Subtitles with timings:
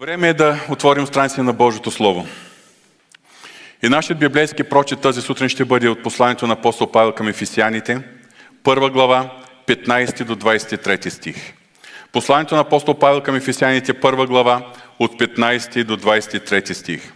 [0.00, 2.26] Време е да отворим страници на Божието Слово.
[3.82, 8.00] И нашият библейски прочет тази сутрин ще бъде от посланието на апостол Павел към Ефисяните,
[8.62, 9.30] първа глава,
[9.66, 11.52] 15 до 23 стих.
[12.12, 17.12] Посланието на апостол Павел към Ефисяните, първа глава, от 15 до 23 стих.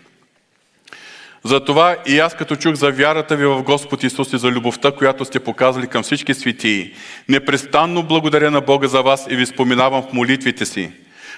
[1.45, 5.25] Затова и аз като чух за вярата ви в Господ Исус и за любовта, която
[5.25, 6.95] сте показали към всички светии,
[7.29, 10.93] непрестанно благодаря на Бога за вас и ви споменавам в молитвите си.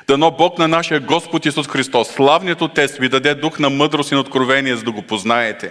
[0.09, 4.15] Дано Бог на нашия Господ Исус Христос, славният Отец, ви даде дух на мъдрост и
[4.15, 5.70] на откровение, за да го познаете.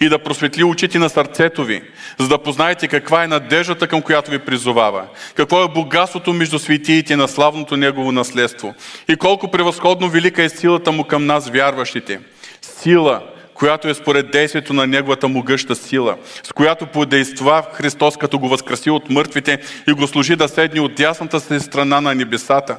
[0.00, 1.82] И да просветли очите на сърцето ви,
[2.18, 7.16] за да познаете каква е надеждата, към която ви призовава, какво е богатството между светиите
[7.16, 8.74] на славното Негово наследство
[9.08, 12.20] и колко превъзходно велика е силата Му към нас, вярващите.
[12.62, 13.22] Сила,
[13.54, 18.90] която е според действието на Неговата могъща сила, с която подейства Христос, като го възкраси
[18.90, 19.58] от мъртвите
[19.88, 22.76] и го служи да седни от дясната си страна на небесата.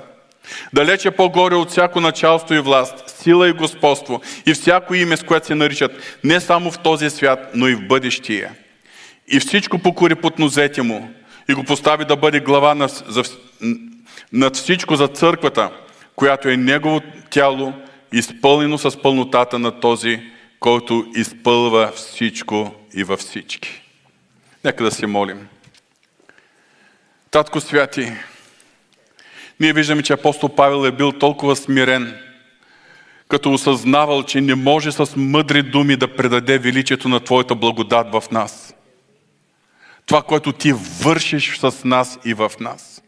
[0.73, 5.47] Далече по-горе от всяко началство и власт, сила и господство и всяко име, с което
[5.47, 8.51] се наричат, не само в този свят, но и в бъдещия.
[9.27, 11.13] И всичко покори под нозете му
[11.49, 13.23] и го постави да бъде глава над, за,
[14.33, 15.71] над всичко за църквата,
[16.15, 17.73] която е негово тяло,
[18.11, 20.21] изпълнено с пълнотата на този,
[20.59, 23.81] който изпълва всичко и във всички.
[24.63, 25.47] Нека да се молим.
[27.31, 28.11] Татко Святи,
[29.59, 32.17] ние виждаме, че апостол Павел е бил толкова смирен,
[33.27, 38.23] като осъзнавал, че не може с мъдри думи да предаде величието на Твоята благодат в
[38.31, 38.75] нас.
[40.05, 43.03] Това, което Ти вършиш с нас и в нас.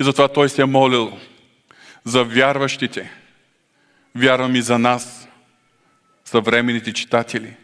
[0.00, 1.18] И затова той се е молил
[2.04, 3.10] за вярващите.
[4.14, 5.28] Вярвам и за нас,
[6.24, 7.54] съвременните читатели.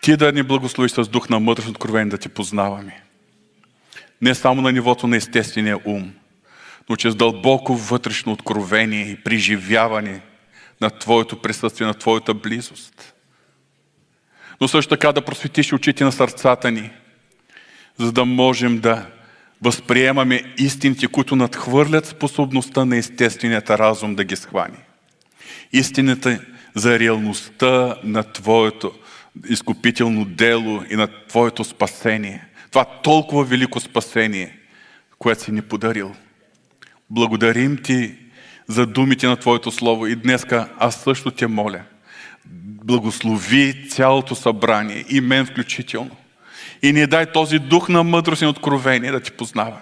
[0.00, 3.02] Ти да ни благословиш с дух на мъдрост откровение да Ти познаваме
[4.22, 6.12] не само на нивото на естествения ум,
[6.88, 10.20] но чрез дълбоко вътрешно откровение и преживяване
[10.80, 13.14] на Твоето присъствие, на Твоята близост.
[14.60, 16.90] Но също така да просветиш очите на сърцата ни,
[17.98, 19.06] за да можем да
[19.62, 24.78] възприемаме истините, които надхвърлят способността на естественият разум да ги схвани.
[25.72, 26.40] Истината
[26.74, 28.92] за реалността на Твоето
[29.48, 34.58] изкупително дело и на Твоето спасение– това толкова велико спасение,
[35.18, 36.14] което си ни подарил.
[37.10, 38.14] Благодарим ти
[38.68, 41.82] за думите на Твоето Слово и днеска аз също те моля.
[42.84, 46.16] Благослови цялото събрание и мен включително.
[46.82, 49.76] И ни дай този дух на мъдрост и откровение да ти познаваме.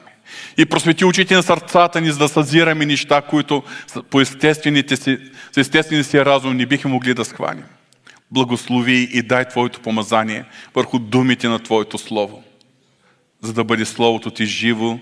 [0.58, 3.62] И просвети очите на сърцата ни, за да съзираме неща, които
[4.10, 5.18] по естествените си,
[5.52, 7.64] с естествения си разум не бихме могли да схванем.
[8.30, 12.42] Благослови и дай Твоето помазание върху думите на Твоето Слово
[13.40, 14.98] за да бъде Словото Ти живо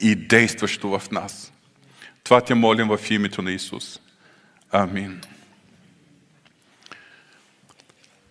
[0.00, 1.52] и действащо в нас.
[2.24, 4.00] Това те молим в името на Исус.
[4.72, 5.20] Амин.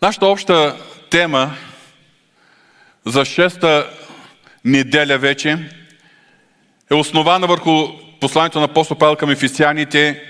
[0.02, 0.78] Нашата обща
[1.10, 1.56] тема
[3.06, 3.90] за шеста
[4.66, 5.70] неделя вече
[6.92, 7.88] е основана върху
[8.22, 10.24] посланието на апостол Павел към ефисяните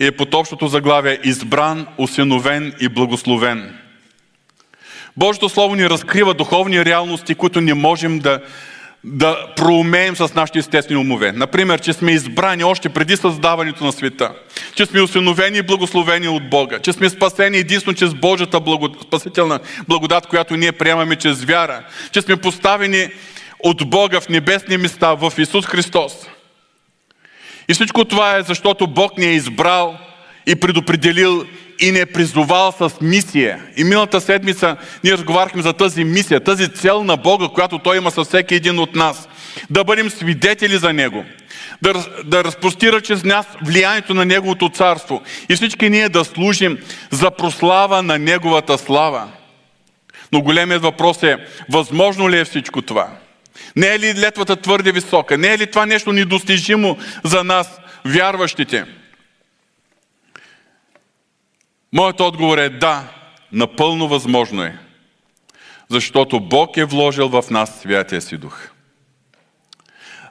[0.00, 3.79] и е под общото заглавие Избран, усиновен и благословен.
[5.20, 8.40] Божието Слово ни разкрива духовни реалности, които не можем да,
[9.04, 11.32] да проумеем с нашите естествени умове.
[11.32, 14.32] Например, че сме избрани още преди създаването на света,
[14.74, 19.02] че сме осиновени и благословени от Бога, че сме спасени единствено чрез Божията благод...
[19.02, 23.08] спасителна благодат, която ние приемаме чрез вяра, че сме поставени
[23.64, 26.12] от Бога в небесни места в Исус Христос.
[27.68, 29.98] И всичко това е защото Бог ни е избрал
[30.46, 31.44] и предопределил
[31.80, 33.62] и не е призовал с мисия.
[33.76, 38.10] И миналата седмица ние разговаряхме за тази мисия, тази цел на Бога, която Той има
[38.10, 39.28] със всеки един от нас.
[39.70, 41.24] Да бъдем свидетели за Него.
[41.82, 45.22] Да, да разпростира чрез нас влиянието на Неговото царство.
[45.48, 46.78] И всички ние да служим
[47.10, 49.28] за прослава на Неговата слава.
[50.32, 51.36] Но големият въпрос е,
[51.70, 53.08] възможно ли е всичко това?
[53.76, 55.38] Не е ли летвата твърде висока?
[55.38, 58.84] Не е ли това нещо недостижимо за нас, вярващите?
[61.92, 63.04] Моят отговор е да,
[63.52, 64.78] напълно възможно е.
[65.88, 68.70] Защото Бог е вложил в нас Святия си Дух.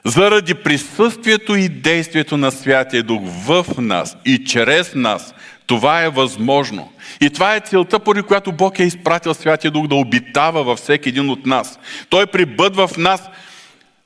[0.04, 5.34] Заради присъствието и действието на Святия Дух в нас и чрез нас,
[5.66, 6.92] това е възможно.
[7.20, 11.08] И това е целта, поради която Бог е изпратил Святия Дух да обитава във всеки
[11.08, 11.78] един от нас.
[12.08, 13.30] Той прибъдва в нас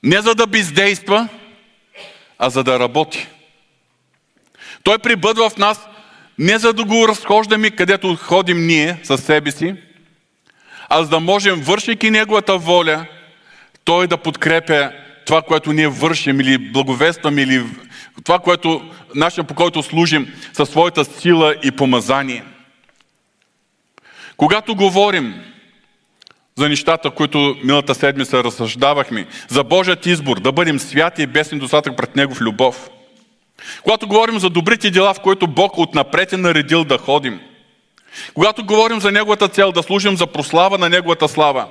[0.02, 1.28] не за да бездейства,
[2.38, 3.28] а за да работи.
[4.82, 5.88] Той прибъдва в нас
[6.38, 9.74] не за да го разхождаме където ходим ние със себе си,
[10.88, 13.06] а за да можем, вършики Неговата воля,
[13.84, 14.92] Той да подкрепя
[15.26, 17.64] това, което ние вършим или благовестваме или
[18.24, 22.44] това, което, начин по който служим със своята сила и помазание.
[24.36, 25.34] Когато говорим
[26.56, 31.96] за нещата, които миналата седмица разсъждавахме, за Божият избор, да бъдем святи и без недостатък
[31.96, 32.90] пред Него в любов.
[33.82, 37.40] Когато говорим за добрите дела, в които Бог отнапред е наредил да ходим.
[38.34, 41.66] Когато говорим за Неговата цел, да служим за прослава на Неговата слава.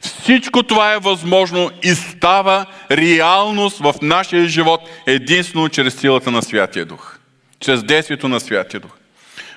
[0.00, 6.84] Всичко това е възможно и става реалност в нашия живот единствено чрез силата на Святия
[6.84, 7.18] Дух.
[7.60, 8.90] Чрез действието на Святия Дух.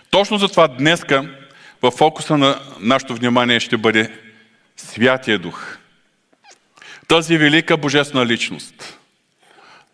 [0.10, 1.30] Точно затова днеска
[1.82, 4.12] в фокуса на нашето внимание ще бъде
[4.78, 5.78] Святия Дух.
[7.08, 8.98] Тази велика божествена личност.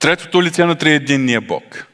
[0.01, 1.87] Третото лице на триединния Бог.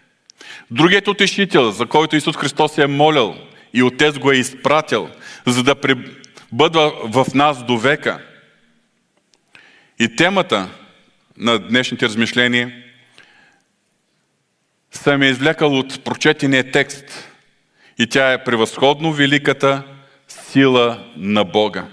[0.72, 3.36] Другият утешител, за който Исус Христос е молил
[3.74, 5.10] и Отец го е изпратил,
[5.46, 5.76] за да
[6.52, 8.20] бъда в нас до века.
[10.00, 10.70] И темата
[11.38, 12.72] на днешните размишления
[14.92, 17.30] съм е извлекал от прочетения текст
[18.00, 19.84] и тя е превъзходно великата
[20.28, 21.88] сила на Бога.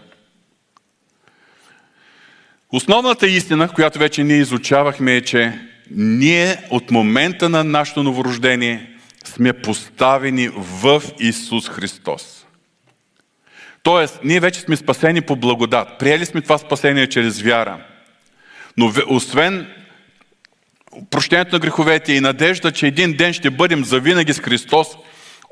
[2.70, 8.90] Основната истина, която вече ние изучавахме е, че ние от момента на нашето новорождение
[9.25, 12.46] сме поставени в Исус Христос.
[13.82, 15.98] Тоест, ние вече сме спасени по благодат.
[15.98, 17.86] Приели сме това спасение чрез вяра.
[18.76, 19.66] Но освен
[21.10, 24.88] прощението на греховете и надежда, че един ден ще бъдем завинаги с Христос,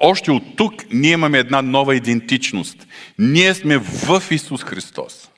[0.01, 2.87] още от тук ние имаме една нова идентичност.
[3.19, 5.29] Ние сме в Исус Христос.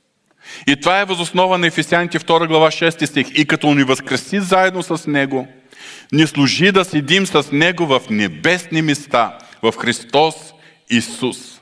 [0.67, 3.27] И това е възоснова на Ефесяните 2 глава 6 стих.
[3.35, 5.49] И като ни възкреси заедно с Него,
[6.13, 10.35] ни служи да седим с Него в небесни места, в Христос
[10.91, 11.61] Исус.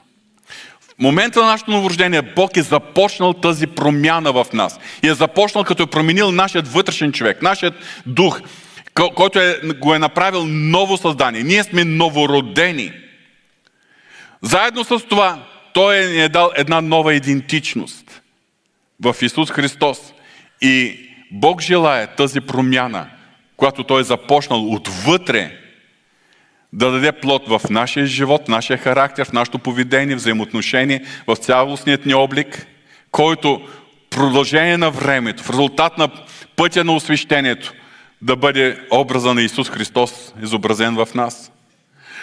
[0.81, 4.79] В момента на нашето новорождение Бог е започнал тази промяна в нас.
[5.03, 7.75] И е започнал като е променил нашият вътрешен човек, нашият
[8.07, 8.41] дух,
[9.15, 11.43] който е, го е направил ново създание.
[11.43, 12.93] Ние сме новородени.
[14.43, 18.12] Заедно с това, Той е, е дал една нова идентичност
[19.03, 19.99] в Исус Христос.
[20.61, 20.99] И
[21.31, 23.07] Бог желая тази промяна,
[23.57, 25.59] която Той е започнал отвътре,
[26.73, 32.07] да даде плод в нашия живот, в нашия характер, в нашето поведение, взаимоотношение, в цялостният
[32.07, 32.67] ни облик,
[33.11, 33.69] който
[34.11, 36.09] продължение на времето, в резултат на
[36.57, 37.73] пътя на освещението,
[38.23, 41.53] да бъде образа на Исус Христос изобразен в нас.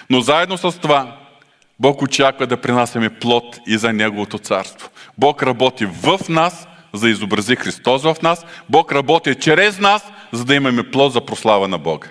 [0.09, 1.17] Но заедно с това,
[1.79, 4.89] Бог очаква да принасяме плод и за Неговото царство.
[5.17, 8.45] Бог работи в нас, за да изобрази Христос в нас.
[8.69, 12.07] Бог работи чрез нас, за да имаме плод за прослава на Бога.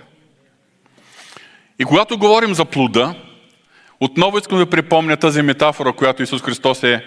[1.79, 3.15] И когато говорим за плода,
[4.01, 7.05] отново искам да припомня тази метафора, която Исус Христос е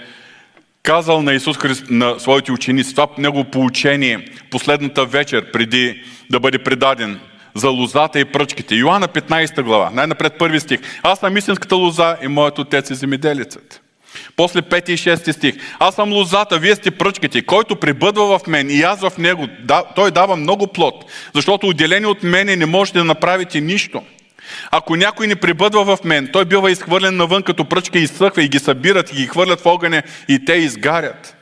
[0.84, 6.64] казал на Исус Христ, на своите ученици, това негово поучение, последната вечер, преди да бъде
[6.64, 7.20] предаден
[7.56, 8.76] за лозата и пръчките.
[8.76, 10.80] Йоанна 15 глава, най-напред първи стих.
[11.04, 13.81] Аз съм истинската лоза и моят отец е земеделецът.
[14.36, 15.56] После 5 и 6 стих.
[15.80, 17.42] Аз съм лозата, вие сте пръчките.
[17.42, 21.06] Който прибъдва в мен и аз в него, да, той дава много плод.
[21.36, 24.04] Защото отделени от мене не можете да направите нищо.
[24.72, 28.48] Ако някой не прибъдва в мен, той бива изхвърлен навън като пръчка и изсъхва и
[28.48, 31.36] ги събират и ги хвърлят в огъня и те изгарят.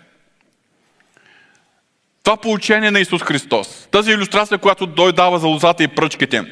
[2.23, 6.43] Това поучение на Исус Христос, тази иллюстрация, която той дава за лозата и пръчките,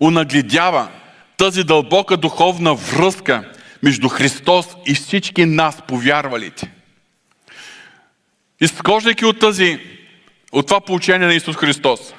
[0.00, 0.88] унагледява
[1.36, 3.52] тази дълбока духовна връзка
[3.84, 6.72] между Христос и всички нас, повярвалите.
[8.60, 9.80] Изхождайки от тази,
[10.52, 12.14] от това поучение на Исус Христос,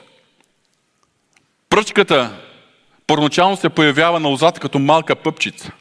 [1.69, 2.37] пръчката
[3.07, 5.71] първоначално се появява на лозата като малка пъпчица,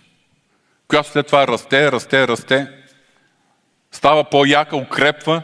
[0.88, 2.68] която след това расте, расте, расте,
[3.92, 5.42] става по-яка, укрепва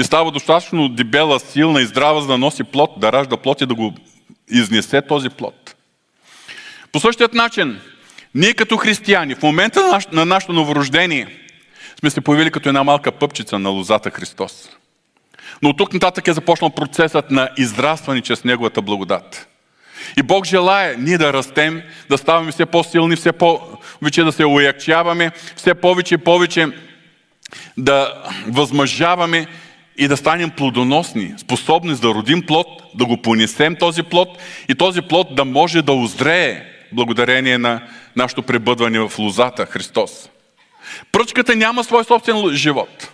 [0.00, 3.66] и става достатъчно дебела, силна и здрава, за да носи плод, да ражда плод и
[3.66, 3.94] да го
[4.48, 5.74] изнесе този плод.
[6.92, 7.80] По същият начин,
[8.34, 11.28] ние като християни, в момента на, наш, на нашето новорождение,
[12.00, 14.68] сме се появили като една малка пъпчица на лозата Христос.
[15.62, 19.48] Но от тук нататък е започнал процесът на израстване чрез Неговата благодат.
[20.18, 25.30] И Бог желая ние да растем, да ставаме все по-силни, все повече да се уякчаваме,
[25.56, 26.66] все повече и повече
[27.76, 29.46] да възмъжаваме
[29.98, 34.28] и да станем плодоносни, способни да родим плод, да го понесем този плод
[34.68, 37.82] и този плод да може да озрее благодарение на
[38.16, 40.28] нашето пребъдване в лозата Христос.
[41.12, 43.10] Пръчката няма свой собствен живот.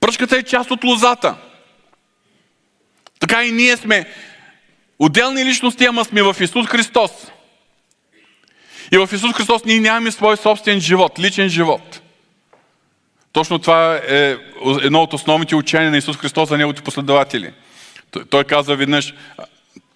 [0.00, 1.36] Пръчката е част от лозата.
[3.20, 4.06] Така и ние сме
[4.98, 7.10] отделни личности, ама сме в Исус Христос.
[8.92, 12.00] И в Исус Христос ние нямаме свой собствен живот, личен живот.
[13.32, 14.36] Точно това е
[14.82, 17.52] едно от основните учения на Исус Христос за неговите последователи.
[18.30, 19.14] Той казва веднъж,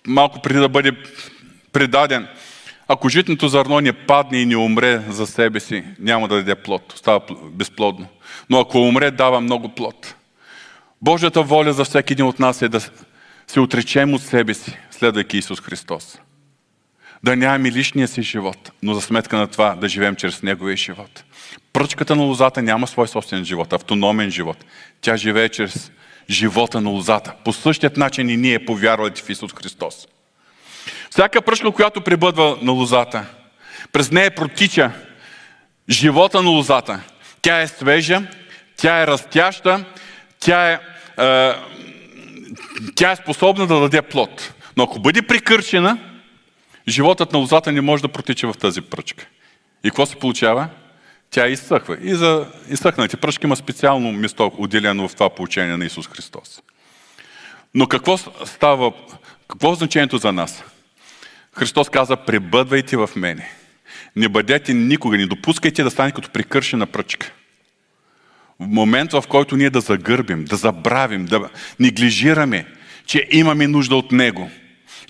[0.07, 0.93] малко преди да бъде
[1.73, 2.29] предаден,
[2.89, 6.93] ако житното зърно не падне и не умре за себе си, няма да даде плод,
[6.97, 7.21] става
[7.53, 8.07] безплодно.
[8.51, 10.15] Но ако умре, дава много плод.
[11.03, 12.81] Божията воля за всеки един от нас е да
[13.47, 16.19] се отречем от себе си, следвайки Исус Христос.
[17.23, 21.25] Да нямаме личния си живот, но за сметка на това да живеем чрез Неговия живот.
[21.73, 24.65] Пръчката на лозата няма свой собствен живот, автономен живот.
[25.01, 25.93] Тя живее чрез
[26.31, 27.35] живота на лозата.
[27.45, 30.07] По същият начин и ние повярвате в Исус Христос.
[31.15, 33.27] Всяка пръчка, която прибъдва на лозата,
[33.93, 34.91] през нея протича
[35.89, 37.01] живота на лозата.
[37.43, 38.23] Тя е свежа,
[38.77, 39.85] тя е растяща,
[40.41, 40.81] тя е,
[41.19, 41.53] е,
[42.95, 44.55] тя е способна да даде плод.
[44.77, 45.99] Но ако бъде прикърчена,
[46.89, 49.27] животът на лозата не може да протича в тази пръчка.
[49.85, 50.69] И какво се получава?
[51.31, 51.97] Тя изсъхва.
[52.03, 56.63] И за изсъхнати пръчки има специално место, отделено в това получение на Исус Христос.
[57.75, 58.93] Но какво става,
[59.49, 60.65] какво е значението за нас?
[61.55, 63.51] Христос каза, пребъдвайте в мене.
[64.17, 67.33] Не бъдете никога, не допускайте да стане като прикършена пръчка.
[68.61, 72.67] В момент, в който ние да загърбим, да забравим, да неглижираме,
[73.07, 74.51] че имаме нужда от Него,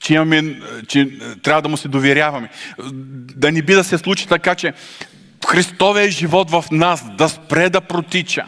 [0.00, 2.48] че, имаме, че трябва да му се доверяваме,
[3.36, 4.72] да не би да се случи така, че
[5.48, 8.46] Христовия живот в нас да спре да протича.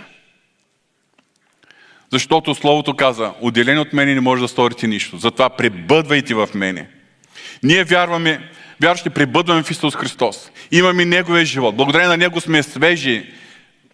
[2.12, 5.16] Защото Словото каза, отделени от мене не може да сторите нищо.
[5.16, 6.88] Затова пребъдвайте в мене.
[7.62, 8.40] Ние вярваме,
[8.82, 10.50] вярващи пребъдваме в Исус Христос.
[10.72, 11.76] Имаме Неговия живот.
[11.76, 13.32] Благодарение на Него сме свежи,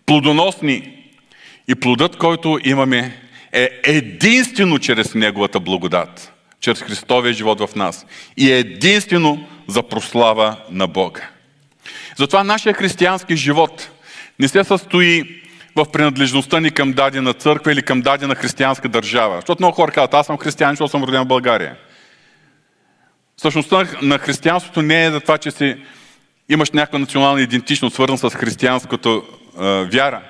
[0.06, 0.98] плодоносни.
[1.68, 3.20] И плодът, който имаме,
[3.52, 6.32] е единствено чрез Неговата благодат.
[6.60, 8.06] Чрез Христовия живот в нас.
[8.36, 11.28] И единствено за прослава на Бога.
[12.16, 13.90] Затова нашия християнски живот
[14.38, 15.42] не се състои
[15.76, 19.36] в принадлежността ни към дадена църква или към дадена християнска държава.
[19.36, 21.76] Защото много хора казват, аз съм християн, защото съм роден в България.
[23.42, 25.76] Същността на християнството не е за това, че си
[26.48, 29.20] имаш някаква национална идентичност, свързана с християнската е,
[29.84, 30.20] вяра.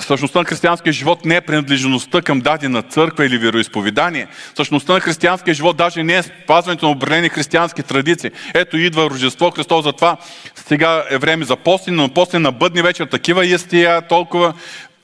[0.00, 4.26] Същността на християнския живот не е принадлежността към дадена църква или вероисповедание.
[4.54, 8.30] Същността на християнския живот даже не е спазването на определени християнски традиции.
[8.54, 10.16] Ето идва Рождество Христос, затова
[10.54, 14.54] сега е време за пости, но после на бъдни вечер такива ястия, толкова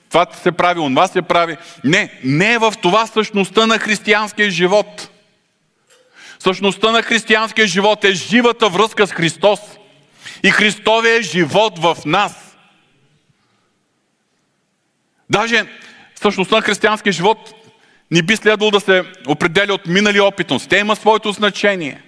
[0.09, 1.57] това се прави, онова се прави.
[1.83, 5.09] Не, не е в това същността на християнския живот.
[6.43, 9.59] Същността на християнския живот е живата връзка с Христос.
[10.43, 12.57] И Христовия живот в нас.
[15.29, 15.65] Даже
[16.15, 17.53] същността на християнския живот
[18.11, 20.69] не би следвало да се определя от минали опитност.
[20.69, 22.01] Те има своето значение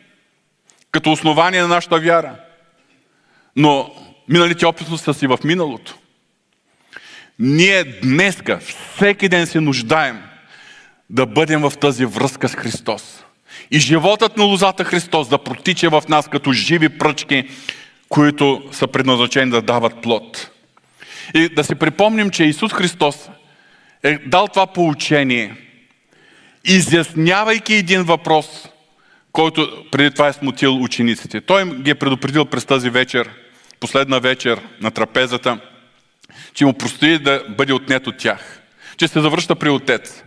[0.91, 2.35] като основание на нашата вяра.
[3.55, 3.95] Но
[4.29, 5.97] миналите опитности са си в миналото.
[7.39, 8.59] Ние днеска,
[8.95, 10.21] всеки ден се нуждаем
[11.09, 13.24] да бъдем в тази връзка с Христос.
[13.71, 17.49] И животът на лозата Христос да протича в нас като живи пръчки,
[18.09, 20.51] които са предназначени да дават плод.
[21.33, 23.29] И да си припомним, че Исус Христос
[24.03, 25.55] е дал това поучение,
[26.65, 28.47] изяснявайки един въпрос,
[29.31, 31.41] който преди това е смутил учениците.
[31.41, 33.29] Той ги е предупредил през тази вечер,
[33.79, 35.59] последна вечер на трапезата,
[36.53, 38.61] че му простои да бъде отнет от тях,
[38.97, 40.23] че се завръща при Отец.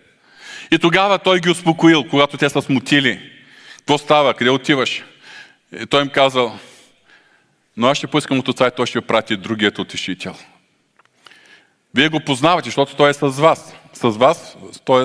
[0.70, 3.32] И тогава той ги успокоил, когато те са смутили.
[3.78, 4.34] Какво става?
[4.34, 5.04] Къде отиваш?
[5.80, 6.58] И той им казал,
[7.76, 10.34] но аз ще поискам от отца и той ще прати другият утешител.
[11.94, 13.74] Вие го познавате, защото той е с вас.
[13.92, 14.56] С вас,
[14.86, 15.04] т.е.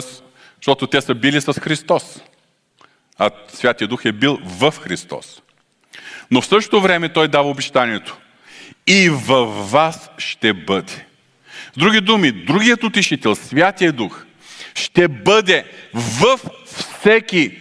[0.55, 2.22] защото те са били с Христос.
[3.17, 5.41] А Святия Дух е бил в Христос.
[6.32, 8.17] Но в същото време той дава обещанието.
[8.88, 11.05] И във вас ще бъде.
[11.74, 14.25] С други думи, другият утешител, Святия Дух,
[14.75, 17.57] ще бъде в всеки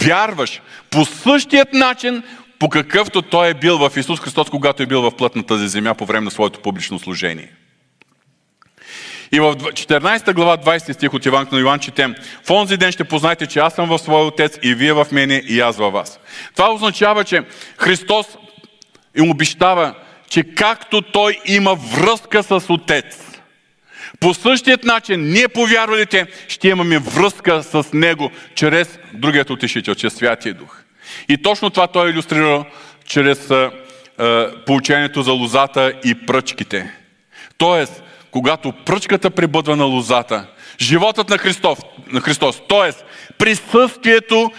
[0.00, 0.60] вярваш
[0.90, 2.22] по същият начин,
[2.58, 5.68] по какъвто той е бил в Исус Христос, когато е бил в плът на тази
[5.68, 7.48] земя по време на своето публично служение.
[9.32, 13.04] И в 14 глава 20 стих от Иван на Йоан четем В онзи ден ще
[13.04, 16.20] познаете, че аз съм в своя Отец и вие в мене и аз във вас.
[16.54, 17.42] Това означава, че
[17.78, 18.26] Христос
[19.16, 19.94] им обещава,
[20.28, 23.27] че както Той има връзка с Отец,
[24.20, 30.54] по същият начин, ние повярвалите ще имаме връзка с Него чрез другият утешител, чрез Святия
[30.54, 30.82] Дух.
[31.28, 32.64] И точно това той е иллюстрирал
[33.04, 33.70] чрез а,
[34.18, 36.92] а, получението за лозата и пръчките.
[37.58, 40.46] Тоест, когато пръчката пребъдва на лозата,
[40.80, 43.04] животът на Христос, на Христос т.е.
[43.38, 44.52] присъствието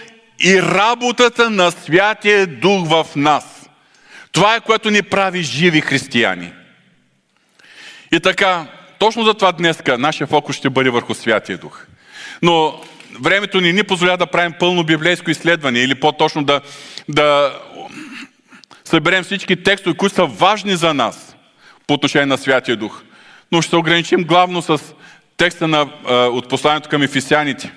[0.44, 3.70] и работата на Святия Дух в нас.
[4.32, 6.52] Това е което ни прави живи християни.
[8.12, 8.66] И така,
[9.00, 11.86] точно за това днеска нашия фокус ще бъде върху Святия Дух.
[12.42, 12.80] Но
[13.20, 16.60] времето ни ни позволява да правим пълно библейско изследване или по-точно да,
[17.08, 17.58] да
[18.84, 21.36] съберем всички текстове, които са важни за нас
[21.86, 23.02] по отношение на Святия Дух.
[23.52, 24.78] Но ще се ограничим главно с
[25.36, 27.72] текста на, от посланието към ефисяните.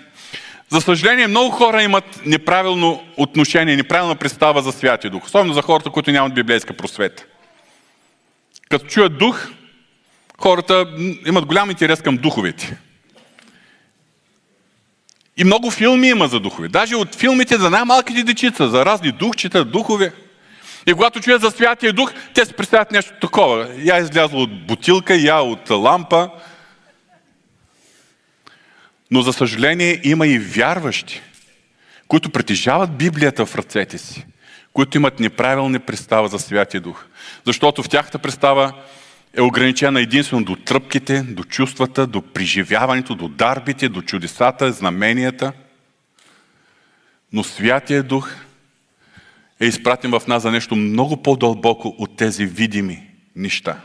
[0.70, 5.26] За съжаление, много хора имат неправилно отношение, неправилна представа за Святия Дух.
[5.26, 7.26] Особено за хората, които нямат библейска просвета.
[8.70, 9.50] Като чуят дух,
[10.42, 10.86] хората
[11.26, 12.78] имат голям интерес към духовете.
[15.38, 16.68] И много филми има за духове.
[16.68, 20.14] Даже от филмите за най-малките дечица, за разни духчета, духове.
[20.88, 23.70] И когато чуят за Святия Дух, те се представят нещо такова.
[23.78, 26.30] Я излязло от бутилка, я от лампа.
[29.12, 31.22] Но за съжаление има и вярващи,
[32.08, 34.26] които притежават Библията в ръцете си,
[34.74, 37.06] които имат неправилни представа за Святия Дух.
[37.46, 38.74] Защото в тяхната представа
[39.34, 45.54] е ограничена единствено до тръпките, до чувствата, до преживяването, до дарбите, до чудесата, знаменията.
[47.34, 48.36] Но Святия Дух
[49.60, 53.78] е изпратен в нас за нещо много по-дълбоко от тези видими неща.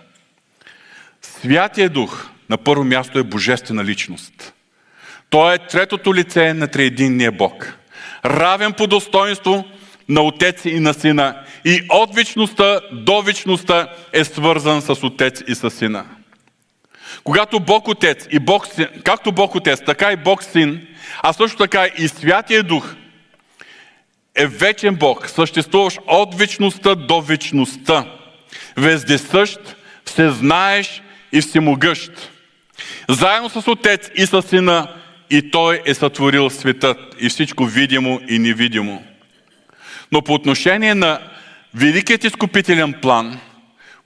[1.22, 4.54] Святия Дух на първо място е божествена личност.
[5.30, 7.78] Той е третото лице на триединния Бог.
[8.24, 9.64] Равен по достоинство
[10.08, 11.40] на Отец и на Сина.
[11.64, 16.04] И от вечността до вечността е свързан с Отец и с Сина.
[17.24, 20.86] Когато Бог Отец и Бог Син, както Бог Отец, така и Бог Син,
[21.22, 22.94] а също така и Святия Дух
[24.34, 28.04] е вечен Бог, съществуващ от вечността до вечността.
[28.76, 32.30] Вездесъщ, всезнаеш и всемогъщ.
[33.08, 34.94] Заедно с Отец и с Сина
[35.30, 39.04] и Той е сътворил светът и всичко видимо и невидимо.
[40.12, 41.20] Но по отношение на
[41.74, 43.38] великият изкупителен план,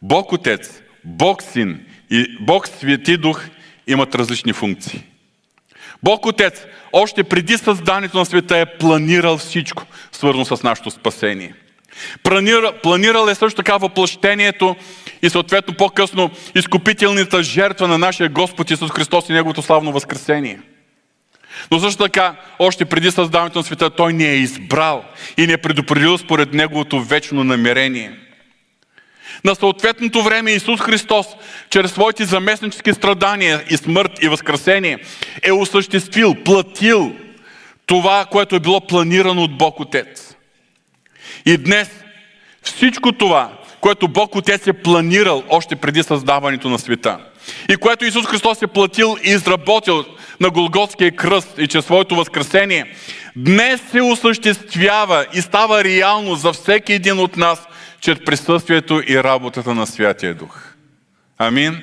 [0.03, 1.81] Бог Отец, Бог Син
[2.11, 3.45] и Бог Свети Дух
[3.87, 5.03] имат различни функции.
[6.03, 11.55] Бог Отец още преди създанието на света е планирал всичко, свързано с нашето спасение.
[12.23, 14.77] Планира, планирал е също така въплъщението
[15.23, 20.61] и съответно по-късно изкупителната жертва на нашия Господ Исус Христос и Неговото славно възкресение–
[21.71, 25.05] но също така, още преди създаването на света, Той ни е избрал
[25.37, 28.13] и ни е предупредил според Неговото вечно намерение.
[29.45, 31.27] На съответното време Исус Христос,
[31.71, 34.99] чрез своите заместнически страдания и смърт и възкресение,
[35.43, 37.13] е осъществил, платил
[37.87, 40.37] това, което е било планирано от Бог Отец.
[41.47, 41.91] И днес
[42.63, 47.19] всичко това, което Бог Отец е планирал още преди създаването на света–
[47.69, 50.05] и което Исус Христос е платил и изработил
[50.43, 52.95] на Голготския кръст и чрез своето възкресение,
[53.37, 57.67] днес се осъществява и става реално за всеки един от нас
[58.01, 60.75] чрез присъствието и работата на Святия Дух.
[61.39, 61.83] Амин.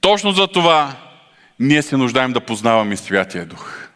[0.00, 0.96] Точно за това
[1.60, 3.88] ние се нуждаем да познаваме Святия Дух.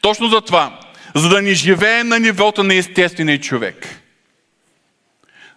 [0.00, 0.80] Точно за това,
[1.14, 3.88] за да ни живеем на нивото на естествения човек.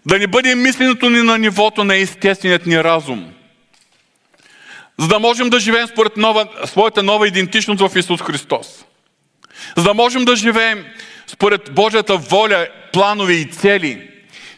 [0.06, 3.32] Да ни бъде мисленето ни на нивото на естественият ни разум–
[5.00, 8.86] за да можем да живеем според нова, своята нова идентичност в Исус Христос.
[9.78, 10.86] За да можем да живеем
[11.28, 14.10] според Божията воля, планове и цели,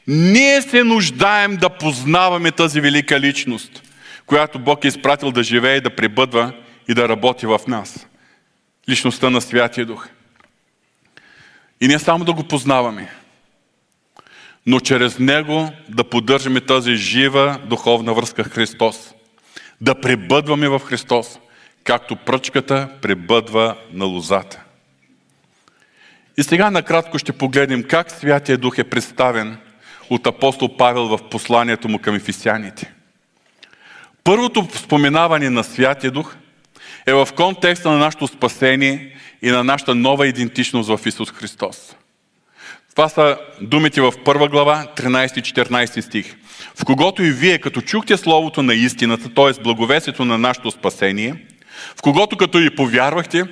[0.07, 3.83] ние се нуждаем да познаваме тази велика личност,
[4.25, 6.51] която Бог е изпратил да живее, да пребъдва
[6.87, 8.07] и да работи в нас.
[8.89, 10.07] Личността на Святия Дух.
[11.81, 13.09] И не само да го познаваме,
[14.65, 19.13] но чрез Него да поддържаме тази жива духовна връзка Христос–
[19.81, 21.39] да пребъдваме в Христос,
[21.83, 24.63] както пръчката пребъдва на лозата.
[26.37, 29.57] И сега накратко ще погледнем как Святия Дух е представен
[30.09, 32.93] от апостол Павел в посланието му към ефисяните.
[34.23, 36.35] Първото споменаване на Святия Дух
[37.05, 41.95] е в контекста на нашето спасение и на нашата нова идентичност в Исус Христос.
[42.91, 46.35] Това са думите в първа глава, 13-14 стих.
[46.75, 49.63] В когото и вие, като чухте Словото на истината, т.е.
[49.63, 51.45] благовесието на нашето спасение,
[51.95, 53.43] в когото като и повярвахте,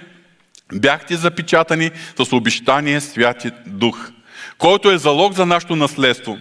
[0.73, 1.91] бяхте запечатани
[2.23, 4.11] с обещание Святи Дух,
[4.57, 6.37] който е залог за нашето наследство,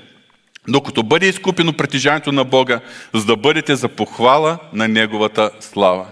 [0.69, 2.81] докато бъде изкупено притежанието на Бога,
[3.15, 6.07] за да бъдете за похвала на Неговата слава.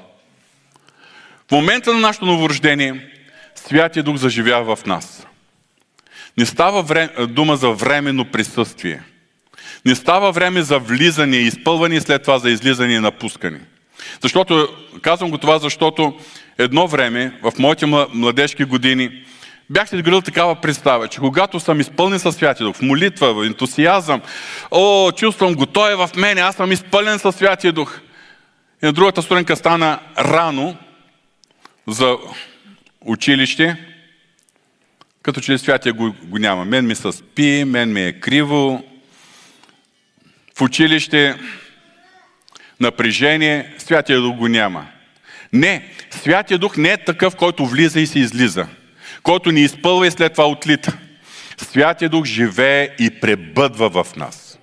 [1.49, 3.09] В момента на нашето новорождение
[3.55, 5.27] Святия Дух заживява в нас–
[6.39, 9.03] не става време, дума за временно присъствие.
[9.87, 13.61] Не става време за влизане изпълване след това за излизане и напускане.
[14.21, 14.69] Защото,
[15.03, 16.19] казвам го това, защото
[16.59, 19.25] едно време, в моите младежки години,
[19.71, 23.47] бях се изградил такава представа, че когато съм изпълнен със Святия Дух, в молитва, в
[23.47, 24.21] ентусиазъм,
[24.71, 28.01] о, чувствам го, Той е в мене, аз съм изпълнен със Святия Дух.
[28.83, 30.77] И на другата сутринка стана рано
[31.87, 32.17] за
[33.01, 33.77] училище,
[35.23, 36.65] като че ли святия го, го няма.
[36.65, 38.85] Мен ми се спи, мен ми е криво.
[40.59, 41.35] В училище
[42.81, 44.87] напрежение, Святия Дух го няма.
[45.53, 48.67] Не, Святия Дух не е такъв, който влиза и се излиза,
[49.23, 50.99] който ни изпълва и след това отлита.
[51.57, 54.59] Святия Дух живее и пребъдва в нас.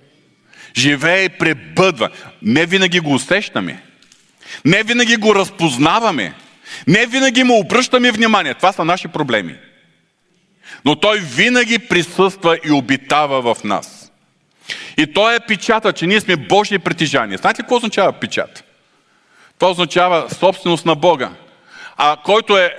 [0.76, 2.10] Живее и пребъдва.
[2.42, 3.82] Не винаги го усещаме.
[4.64, 6.34] Не винаги го разпознаваме.
[6.86, 8.54] Не винаги му обръщаме внимание.
[8.54, 9.54] Това са наши проблеми.
[10.84, 13.99] Но той винаги присъства и обитава в нас.
[14.96, 17.38] И той е печата, че ние сме Божие притежания.
[17.38, 18.64] Знаете какво означава печат?
[19.58, 21.30] Това означава собственост на Бога.
[21.96, 22.76] А който е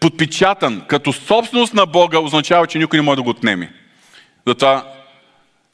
[0.00, 3.72] подпечатан като собственост на Бога, означава, че никой не може да го отнеме.
[4.46, 4.84] Затова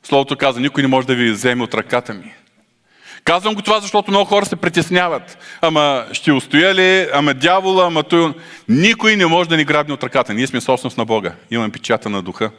[0.07, 2.33] Словото каза, никой не може да ви вземе от ръката ми.
[3.25, 5.39] Казвам го това, защото много хора се притесняват.
[5.61, 7.09] Ама ще устоя ли?
[7.13, 7.87] Ама дявола?
[7.87, 8.33] Ама той...
[8.69, 10.35] Никой не може да ни грабне от ръката.
[10.35, 11.33] Ние сме собственост на Бога.
[11.51, 12.51] Имаме печата на духа.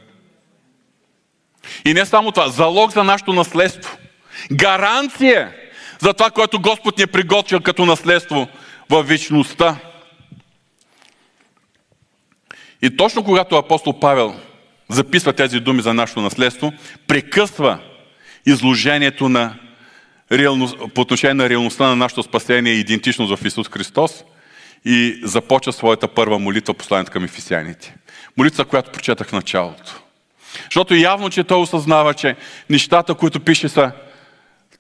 [1.86, 3.98] И не само това, залог за нашето наследство.
[4.52, 5.54] Гаранция
[6.00, 8.48] за това, което Господ ни е приготвил като наследство
[8.90, 9.76] в вечността.
[12.82, 14.36] И точно когато апостол Павел
[14.90, 16.74] записва тези думи за нашето наследство,
[17.08, 17.80] прекъсва
[18.46, 19.56] изложението на
[20.32, 24.24] реалност, по отношение на реалността на нашето спасение и идентичност в Исус Христос
[24.86, 27.96] и започва своята първа молитва, посланието към ефисяните.
[28.38, 30.02] Молитва, която прочетах в началото.
[30.64, 32.36] Защото явно, че той осъзнава, че
[32.70, 33.92] нещата, които пише са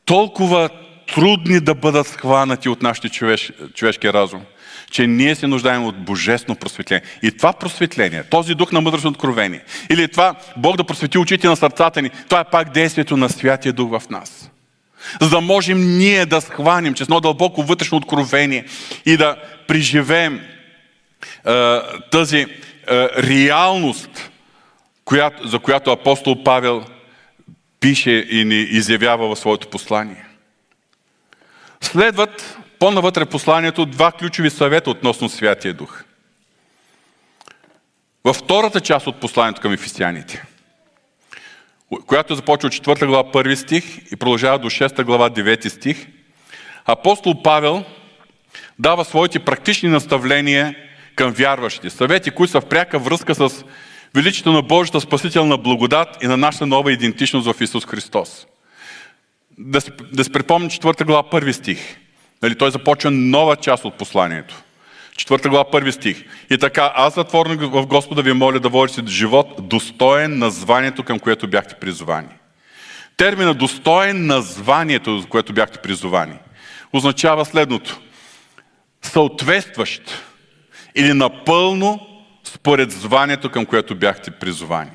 [0.05, 0.69] толкова
[1.15, 4.41] трудни да бъдат схванати от нашите човеш, човешки разум,
[4.91, 7.03] че ние се нуждаем от божествено просветление.
[7.23, 11.55] И това просветление, този дух на мъдрост откровение, или това Бог да просвети очите на
[11.55, 14.51] сърцата ни, това е пак действието на Святия Дух в нас.
[15.21, 18.65] За да можем ние да схванем чрез едно дълбоко вътрешно откровение
[19.05, 19.35] и да
[19.67, 20.41] преживеем
[21.47, 21.79] е,
[22.11, 22.47] тази е,
[23.23, 24.09] реалност,
[25.07, 26.85] която, за която апостол Павел
[27.79, 30.25] пише и ни изявява в своето послание.
[31.81, 36.03] Следват по-навътре посланието два ключови съвета относно Святия Дух.
[38.23, 40.43] Във втората част от посланието към ефесяните,
[42.07, 46.07] която започва от 4 глава 1 стих и продължава до 6 глава 9 стих,
[46.85, 47.85] апостол Павел
[48.79, 50.75] дава своите практични наставления
[51.15, 51.89] към вярващите.
[51.89, 53.63] Съвети, които са в пряка връзка с
[54.15, 58.47] величието на Божията спасителна благодат и на нашата нова идентичност в Исус Христос.
[59.57, 61.97] Да се, да се припомня четвърта глава, първи стих.
[62.43, 64.63] Нали, той започва нова част от посланието.
[65.17, 66.23] Четвърта глава, първи стих.
[66.49, 71.19] И така, аз затворник в Господа ви моля да водите живот достоен на званието, към
[71.19, 72.27] което бяхте призовани.
[73.17, 76.35] Термина достоен на званието, за което бяхте призовани,
[76.93, 77.99] означава следното.
[79.01, 80.01] Съответстващ
[80.95, 82.06] или напълно
[82.57, 84.91] според званието, към което бяхте призовани.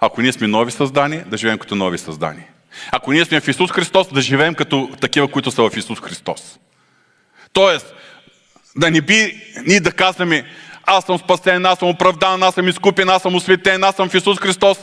[0.00, 2.46] Ако ние сме нови създания, да живеем като нови създания.
[2.92, 6.58] Ако ние сме в Исус Христос, да живеем като такива, които са в Исус Христос.
[7.52, 7.94] Тоест,
[8.76, 10.44] да не би ние да казваме,
[10.84, 14.14] аз съм спасен, аз съм оправдан, аз съм изкупен, аз съм осветен, аз съм в
[14.14, 14.78] Исус Христос.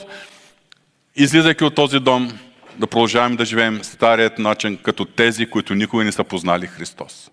[1.16, 2.40] Излизайки от този дом,
[2.78, 7.32] да продължаваме да живеем старият начин, като тези, които никога не са познали Христос.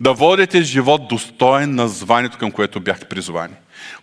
[0.00, 3.54] Да водите живот достоен на званието, към което бяхте призвани.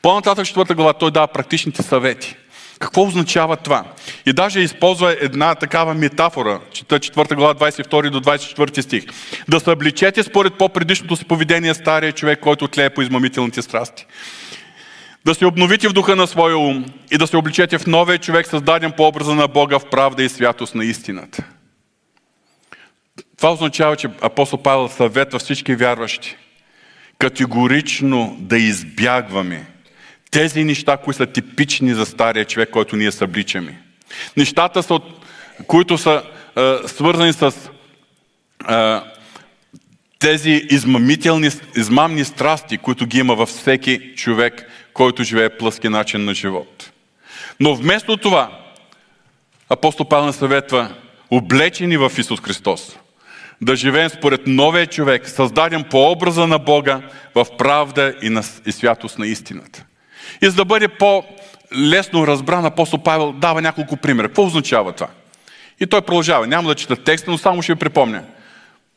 [0.02, 2.36] По-нататък, четвърта глава, той дава практичните съвети.
[2.80, 3.84] Какво означава това?
[4.26, 9.06] И даже използва една такава метафора, чета 4 глава 22 до 24 стих.
[9.50, 14.06] Да се обличете според по-предишното си поведение стария човек, който тлее по измамителните страсти.
[15.26, 18.48] Да се обновите в духа на своя ум и да се обличете в новия човек,
[18.48, 21.44] създаден по образа на Бога в правда и святост на истината.
[23.38, 26.38] Това означава, че апостол Павел съветва всички вярващи
[27.20, 29.66] категорично да избягваме
[30.36, 33.80] тези неща, които са типични за стария човек, който ние събличаме.
[34.38, 35.00] Нещата, са,
[35.68, 36.24] които са
[36.58, 37.54] е, свързани с
[38.70, 39.00] е,
[40.20, 46.34] тези измамителни, измамни страсти, които ги има във всеки човек, който живее плъски начин на
[46.34, 46.92] живот.
[47.60, 48.60] Но вместо това,
[49.70, 50.94] апостол Павел съветва,
[51.32, 52.98] облечени в Исус Христос,
[53.62, 57.02] да живеем според новия човек, създаден по образа на Бога
[57.36, 59.86] в правда и, на, и святост на истината.
[60.42, 64.28] И за да бъде по-лесно разбран, апостол Павел дава няколко примера.
[64.28, 65.08] Какво означава това?
[65.80, 66.48] И той продължава.
[66.48, 68.24] Няма да чета текста, но само ще ви припомня.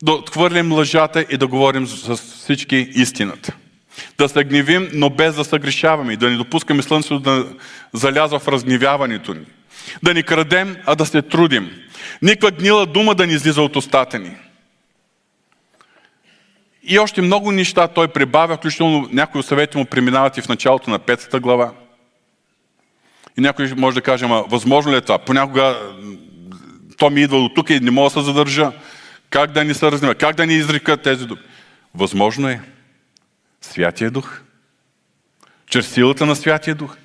[0.02, 3.52] Да отхвърлим лъжата и да говорим с всички истината.
[4.18, 7.46] Да се гневим, но без да съгрешаваме и да не допускаме слънцето да
[7.92, 9.44] залязва в разгневяването ни.
[10.02, 11.70] Да ни крадем, а да се трудим.
[12.22, 14.30] Никаква гнила дума да ни излиза от устата ни.
[16.88, 20.98] И още много неща той прибавя, включително някои съвети му преминават и в началото на
[20.98, 21.72] петата глава.
[23.38, 25.18] И някой може да каже, ама възможно ли е това?
[25.18, 25.79] Понякога
[26.98, 28.72] то ми идва от тук и не мога да се задържа.
[29.31, 30.14] Как да ни се разнима?
[30.14, 31.40] Как да ни изрекат тези думи?
[31.94, 32.61] Възможно е.
[33.61, 34.40] Святия Дух.
[35.70, 36.96] Чрез силата на Святия Дух.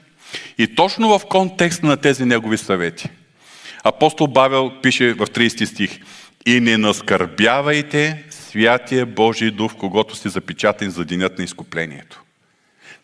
[0.58, 3.10] И точно в контекста на тези негови съвети.
[3.84, 6.00] Апостол Бавел пише в 30 стих
[6.46, 12.22] И не наскърбявайте Святия Божий Дух, в когото сте запечатани за денят на изкуплението.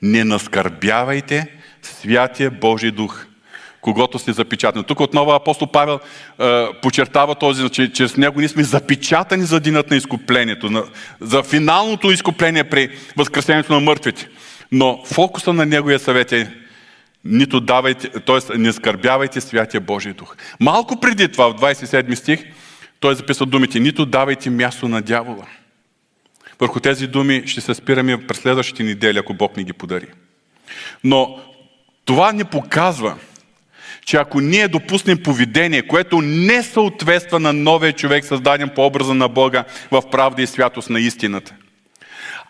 [0.02, 1.48] Не наскърбявайте
[1.82, 3.26] Святия Божий Дух,
[3.82, 4.84] когато сте запечатани.
[4.84, 6.00] Тук отново апостол Павел
[6.40, 10.84] е, подчертава този, че чрез него ние сме запечатани за денят на изкуплението, на,
[11.22, 14.28] за финалното изкупление при възкресението на мъртвите.
[14.72, 16.54] Но фокуса на неговия съвет е
[17.26, 18.58] нито давайте, т.е.
[18.58, 20.36] не скърбявайте Святия Божий Дух.
[20.60, 22.46] Малко преди това, в 27 стих,
[23.00, 25.46] той записва думите, нито давайте място на дявола.
[26.60, 30.08] Върху тези думи ще се спираме през следващите недели, ако Бог ни ги подари.
[31.04, 31.40] Но
[32.06, 33.18] това ни показва,
[34.06, 39.28] че ако ние допуснем поведение, което не съответства на новия човек, създаден по образа на
[39.28, 41.54] Бога в правда и святост на истината,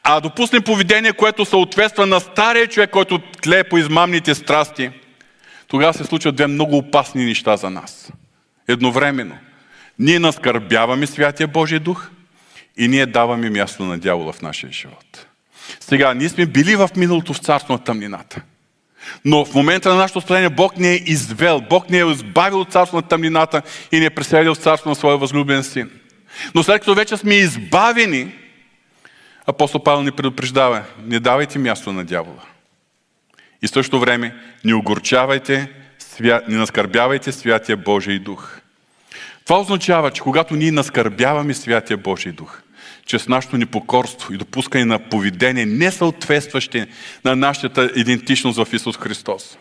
[0.03, 4.89] а допуснем поведение, което съответства на стария човек, който тлее по измамните страсти,
[5.67, 8.11] тогава се случват две много опасни неща за нас.
[8.67, 9.37] Едновременно.
[9.99, 12.09] Ние наскърбяваме Святия Божия Дух
[12.77, 15.27] и ние даваме място на дявола в нашия живот.
[15.79, 18.41] Сега, ние сме били в миналото в царство на тъмнината.
[19.25, 22.71] Но в момента на нашето спасение Бог ни е извел, Бог ни е избавил от
[22.71, 25.89] царство на тъмнината и ни е преселил в царство на своя възлюбен син.
[26.55, 28.35] Но след като вече сме избавени,
[29.45, 32.43] апостол Павел ни предупреждава, не давайте място на дявола.
[33.61, 34.35] И в същото време
[34.65, 35.67] не огорчавайте,
[36.21, 38.59] не наскърбявайте Святия Божий Дух.
[39.49, 42.61] Това означава, че когато ние наскърбяваме Святия Божий Дух,
[43.05, 46.85] чрез нашето непокорство и допускане на поведение, не съответстващи
[47.25, 49.57] на нашата идентичност в Исус Христос.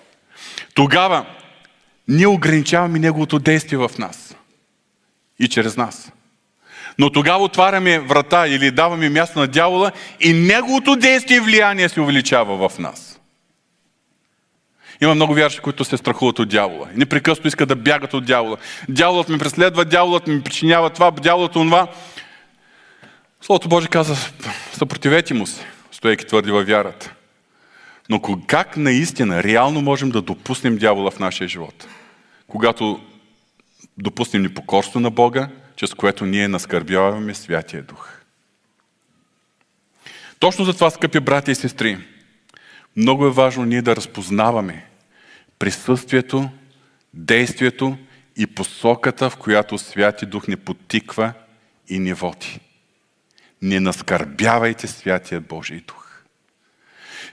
[0.75, 1.27] Тогава
[2.09, 4.37] ние ограничаваме Неговото действие в нас
[5.41, 6.13] и чрез нас.
[6.99, 12.01] Но тогава отваряме врата или даваме място на дявола и неговото действие и влияние се
[12.01, 13.18] увеличава в нас.
[15.01, 16.89] Има много вярши, които се страхуват от дявола.
[16.95, 18.57] И непрекъснато искат да бягат от дявола.
[18.89, 21.89] Дяволът ми преследва, дяволът ми причинява това, дяволът това.
[23.41, 24.17] Словото Божие каза,
[24.73, 27.15] съпротивете му се, стоейки твърди във вярата.
[28.09, 31.87] Но как наистина, реално можем да допуснем дявола в нашия живот?
[32.47, 33.01] Когато
[33.99, 38.19] допуснем непокорство на Бога, чрез което ние наскърбяваме Святия Дух.
[40.39, 41.99] Точно за това, скъпи брати и сестри,
[42.99, 44.85] много е важно ние да разпознаваме
[45.59, 46.51] присъствието,
[47.15, 47.97] действието
[48.37, 51.33] и посоката, в която Святи Дух ни потиква
[51.89, 52.61] и ни води
[53.63, 56.23] не наскърбявайте Святия Божий Дух.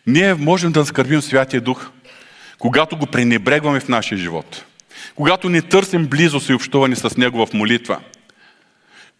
[0.07, 1.89] Ние можем да наскърбим Святия Дух,
[2.59, 4.65] когато го пренебрегваме в нашия живот.
[5.15, 7.99] Когато не търсим близост и общуване с Него в молитва.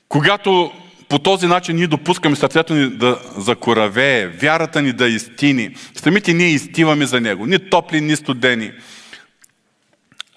[0.10, 0.74] Когато
[1.10, 5.76] по този начин ние допускаме сърцето ни да закоравее, вярата ни да изтини.
[5.96, 7.46] Самите ние изтиваме за Него.
[7.46, 8.72] Ни топли, ни студени.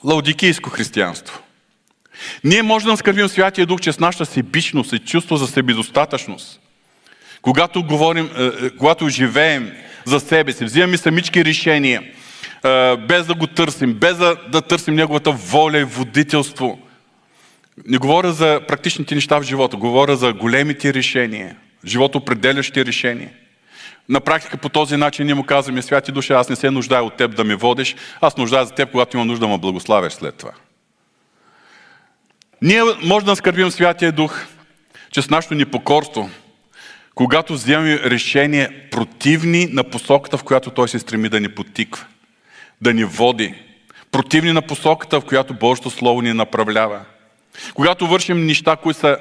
[0.05, 1.43] Лаудикийско християнство.
[2.45, 6.61] Ние можем да наскърбим Святия Дух чрез нашата себичност и чувство за себедостатъчност.
[7.43, 9.73] Когато говорим, е, е, когато живеем
[10.05, 12.03] за себе си, взимаме самички решения,
[12.65, 16.79] е, без да го търсим, без да, да търсим Неговата воля и водителство.
[17.87, 23.31] Не говоря за практичните неща в живота, говоря за големите решения, живото определящи решения.
[24.09, 27.17] На практика по този начин ние му казваме, Святи Душа, аз не се нуждая от
[27.17, 30.35] теб да ме водиш, аз нуждая за теб, когато имам нужда да ме благославяш след
[30.35, 30.51] това.
[32.63, 34.47] Ние може да скърбим Святия Дух
[35.11, 36.31] чрез нашето непокорство,
[37.15, 42.07] когато вземем решения противни на посоката, в която Той се стреми да ни потиква,
[42.81, 43.55] да ни води,
[44.11, 47.01] противни на посоката, в която Божието Слово ни направлява.
[47.75, 49.19] Когато вършим неща, които са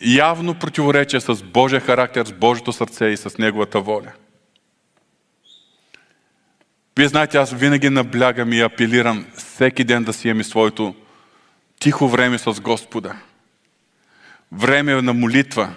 [0.00, 4.12] явно противоречия с Божия характер, с Божието сърце и с Неговата воля.
[6.96, 10.94] Вие знаете, аз винаги наблягам и апелирам всеки ден да си имаме своето
[11.80, 13.16] тихо време с Господа.
[14.52, 15.74] Време на молитва,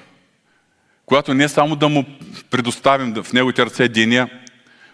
[1.05, 2.05] когато не само да му
[2.51, 4.29] предоставим в неговите ръце деня,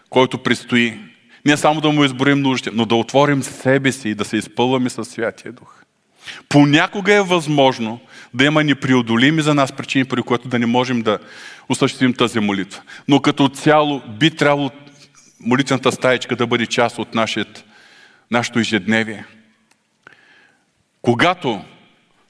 [0.10, 1.00] който предстои,
[1.46, 4.90] не само да му изборим нуждите, но да отворим себе си и да се изпълваме
[4.90, 5.81] със Святия Дух.
[6.50, 8.00] Понякога е възможно
[8.34, 11.20] да има непреодолими за нас причини, при които да не можем да
[11.70, 12.82] осъществим тази молитва.
[13.08, 14.72] Но като цяло би трябвало
[15.40, 17.66] молитвената стаечка да бъде част от нашият,
[18.32, 19.26] нашето ежедневие.
[21.02, 21.62] Когато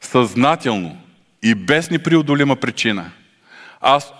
[0.02, 0.98] съзнателно
[1.44, 3.12] и без непреодолима причина
[3.82, 4.14] аз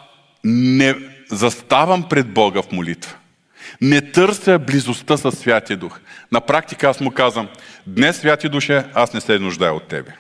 [0.44, 0.96] не
[1.30, 3.16] заставам пред Бога в молитва.
[3.82, 6.00] Не търся близостта с Святия Дух.
[6.32, 7.50] На практика аз му казвам,
[7.88, 10.12] днес, Святи Душе, аз не се нуждая от Тебе.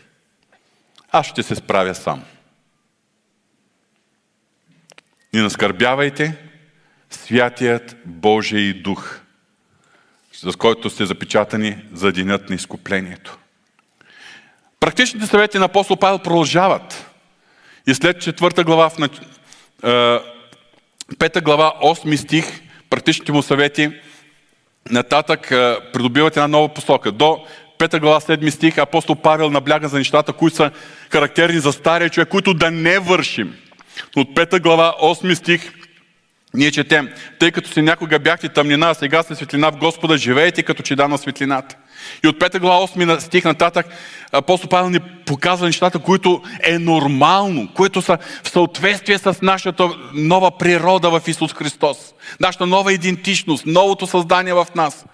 [1.11, 2.23] Аз ще се справя сам.
[5.33, 6.37] Не наскърбявайте
[7.09, 9.19] Святият Божий Дух,
[10.33, 13.37] с който сте запечатани за денят на изкуплението.
[14.79, 17.11] Практичните съвети на апостол Павел продължават.
[17.87, 20.21] И след четвърта глава, в
[21.19, 22.60] пета глава, 8 стих,
[22.91, 23.91] практичните му съвети,
[24.91, 25.47] нататък
[25.93, 27.11] придобиват една нова посока.
[27.11, 27.45] До
[27.77, 30.71] пета глава, 7 стих, апостол Павел набляга за нещата, които са
[31.11, 33.55] характерни за стария човек, които да не вършим.
[34.15, 35.73] От пета глава, 8 стих,
[36.53, 40.63] ние четем, тъй като си някога бяхте тъмнина, а сега сте светлина в Господа, живеете
[40.63, 41.75] като че да на светлината.
[42.23, 43.85] И от 5 глава 8 стих нататък
[44.31, 50.57] апостол Павел ни показва нещата, които е нормално, които са в съответствие с нашата нова
[50.57, 51.97] природа в Исус Христос.
[52.39, 55.05] Нашата нова идентичност, новото създание в нас.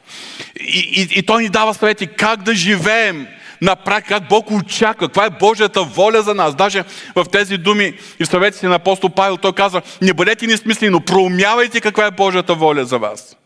[0.60, 3.28] И, и, и Той ни дава съвети как да живеем
[3.62, 6.56] на как Бог очаква, каква е Божията воля за нас.
[6.56, 6.84] Даже
[7.16, 11.00] в тези думи и в съветите на апостол Павел той казва, не бъдете несмислени, но
[11.00, 13.38] проумявайте каква е Божията воля за вас.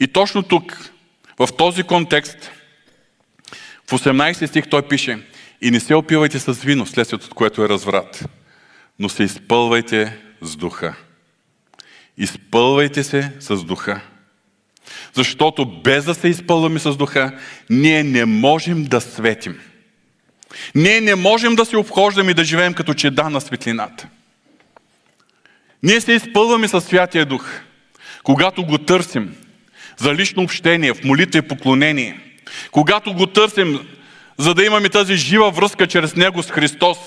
[0.00, 0.90] И точно тук,
[1.38, 2.50] в този контекст,
[3.86, 5.18] в 18 стих той пише,
[5.62, 8.28] и не се опивайте с вино, следствието от което е разврат,
[8.98, 10.94] но се изпълвайте с духа.
[12.18, 14.00] Изпълвайте се с духа.
[15.14, 17.38] Защото без да се изпълваме с духа,
[17.70, 19.60] ние не можем да светим.
[20.74, 24.08] Ние не можем да се обхождаме и да живеем като чеда на светлината.
[25.82, 27.50] Ние се изпълваме със Святия Дух,
[28.22, 29.36] когато го търсим
[29.98, 32.20] за лично общение, в молитва и поклонение,
[32.70, 33.80] когато го търсим,
[34.38, 36.98] за да имаме тази жива връзка чрез Него с Христос,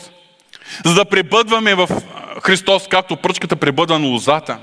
[0.85, 1.89] за да пребъдваме в
[2.43, 4.57] Христос, както пръчката пребъдва на лозата.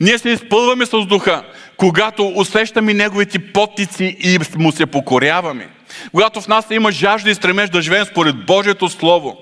[0.00, 1.44] Ние се изпълваме с духа,
[1.76, 5.68] когато усещаме Неговите потици и му се покоряваме.
[6.10, 9.36] Когато в нас има жажда и стремеж да живеем според Божието Слово.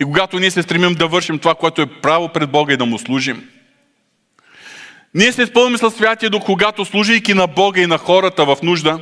[0.00, 2.86] И когато ние се стремим да вършим това, което е право пред Бога и да
[2.86, 3.48] му служим.
[5.14, 9.00] Ние се изпълваме със Святия Дух, когато служейки на Бога и на хората в нужда,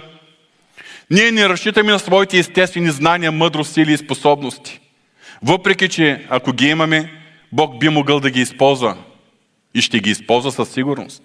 [1.11, 4.81] ние не разчитаме на своите естествени знания, мъдрост, сили и способности.
[5.43, 7.13] Въпреки, че ако ги имаме,
[7.53, 8.97] Бог би могъл да ги използва
[9.75, 11.23] и ще ги използва със сигурност.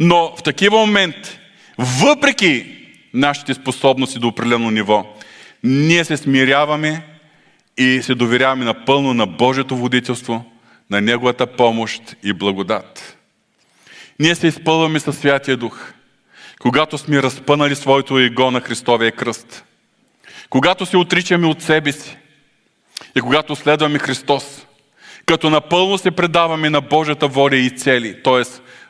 [0.00, 1.38] Но в такива момент,
[1.78, 2.66] въпреки
[3.14, 5.06] нашите способности до определено ниво,
[5.64, 7.02] ние се смиряваме
[7.78, 10.44] и се доверяваме напълно на Божието водителство,
[10.90, 13.11] на Неговата помощ и благодат.
[14.20, 15.92] Ние се изпълваме със Святия Дух,
[16.60, 19.64] когато сме разпънали своето его на Христовия кръст,
[20.50, 22.16] когато се отричаме от себе си
[23.16, 24.66] и когато следваме Христос,
[25.26, 28.42] като напълно се предаваме на Божията воля и цели, т.е.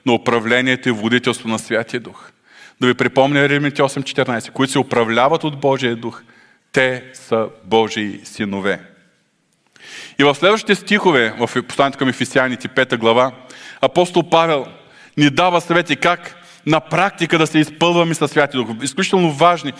[0.07, 2.31] на управлението и водителство на Святия Дух.
[2.81, 6.23] Да ви припомня Римите 8.14, които се управляват от Божия Дух,
[6.73, 8.81] те са Божии синове.
[10.19, 13.33] И в следващите стихове, в посланието към Ефисяните, 5 глава,
[13.81, 14.67] апостол Павел
[15.17, 18.77] ни дава съвети как на практика да се изпълваме със Святия Дух.
[18.83, 19.73] Изключително важни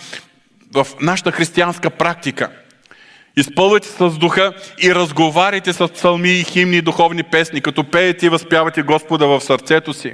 [0.73, 2.49] в нашата християнска практика–
[3.37, 8.25] Изпълвайте се с духа и разговаряйте с псалми и химни и духовни песни, като пеете
[8.25, 10.13] и възпявате Господа в сърцето си.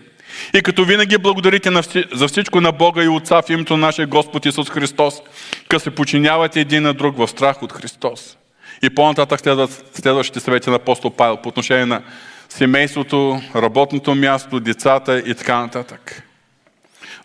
[0.53, 1.71] И като винаги благодарите
[2.13, 5.21] за всичко на Бога и Отца в името на нашия Господ Исус Христос,
[5.69, 8.37] като се починявате един на друг в страх от Христос.
[8.83, 12.01] И по-нататък следват следващите съвети на апостол Павел по отношение на
[12.49, 16.23] семейството, работното място, децата и така нататък.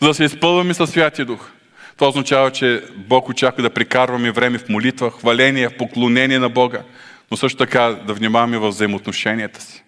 [0.00, 1.50] За да се изпълваме със Святия Дух.
[1.96, 6.82] Това означава, че Бог очаква да прикарваме време в молитва, хваление, в поклонение на Бога,
[7.30, 9.84] но също така да внимаваме в взаимоотношенията си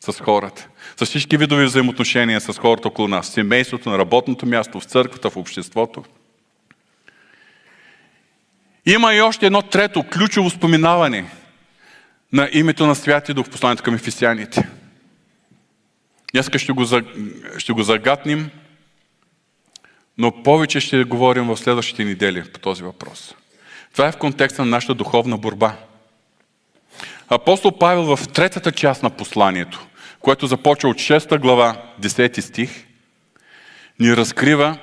[0.00, 0.68] с хората.
[0.96, 3.28] С всички видови взаимоотношения с хората около нас.
[3.28, 6.02] Семейството, на работното място, в църквата, в обществото.
[8.86, 11.24] Има и още едно трето ключово споменаване
[12.32, 14.68] на името на Святия Дух в посланието към ефисяните.
[16.32, 16.84] Днес ще го,
[17.58, 18.50] ще го загатним
[20.20, 23.34] но повече ще говорим в следващите недели по този въпрос.
[23.92, 25.76] Това е в контекста на нашата духовна борба.
[27.28, 29.86] Апостол Павел в третата част на посланието,
[30.20, 32.86] което започва от 6 глава, 10 стих,
[34.00, 34.78] ни разкрива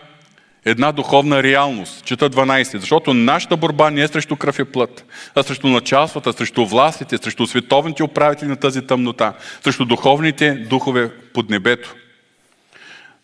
[0.67, 2.05] една духовна реалност.
[2.05, 2.77] Чета 12.
[2.77, 5.05] Защото нашата борба не е срещу кръв и плът,
[5.35, 11.49] а срещу началствата, срещу властите, срещу световните управители на тази тъмнота, срещу духовните духове под
[11.49, 11.95] небето.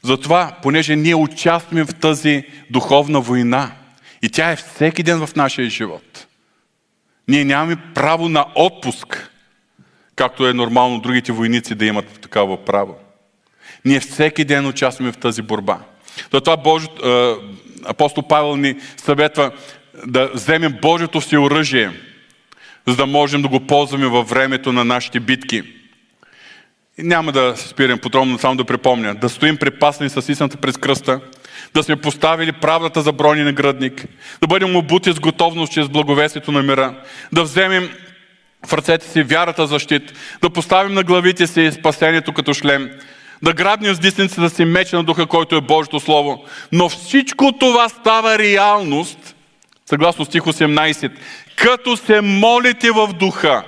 [0.03, 3.71] Затова, понеже ние участваме в тази духовна война
[4.21, 6.27] и тя е всеки ден в нашия живот,
[7.27, 9.31] ние нямаме право на отпуск,
[10.15, 12.95] както е нормално другите войници да имат такава право.
[13.85, 15.79] Ние всеки ден участваме в тази борба.
[16.33, 16.87] Затова Божи,
[17.85, 19.51] апостол Павел ни съветва
[20.05, 21.91] да вземем Божието си оръжие,
[22.87, 25.63] за да можем да го ползваме във времето на нашите битки.
[26.97, 29.15] Няма да се спирам подробно, само да припомня.
[29.15, 31.19] Да стоим припасни с истината през кръста,
[31.73, 34.05] да сме поставили правдата за брони на градник,
[34.41, 36.95] да бъдем обути с готовност чрез благовестието на мира,
[37.31, 37.89] да вземем
[38.67, 42.89] в ръцете си вярата за щит, да поставим на главите си спасението като шлем,
[43.43, 46.45] да грабнем с дисницата си меч на духа, който е Божието Слово.
[46.71, 49.35] Но всичко това става реалност,
[49.85, 51.11] съгласно стих 18,
[51.55, 53.63] като се молите в духа,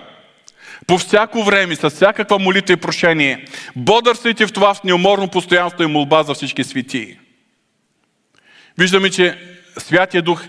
[0.88, 3.46] по всяко време, с всякаква молитва и прошение,
[3.76, 7.18] бодърствайте в това с неуморно постоянство и молба за всички светии.
[8.78, 9.38] Виждаме, че
[9.78, 10.44] Святия Дух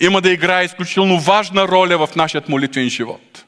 [0.00, 3.44] има да играе изключително важна роля в нашия молитвен живот.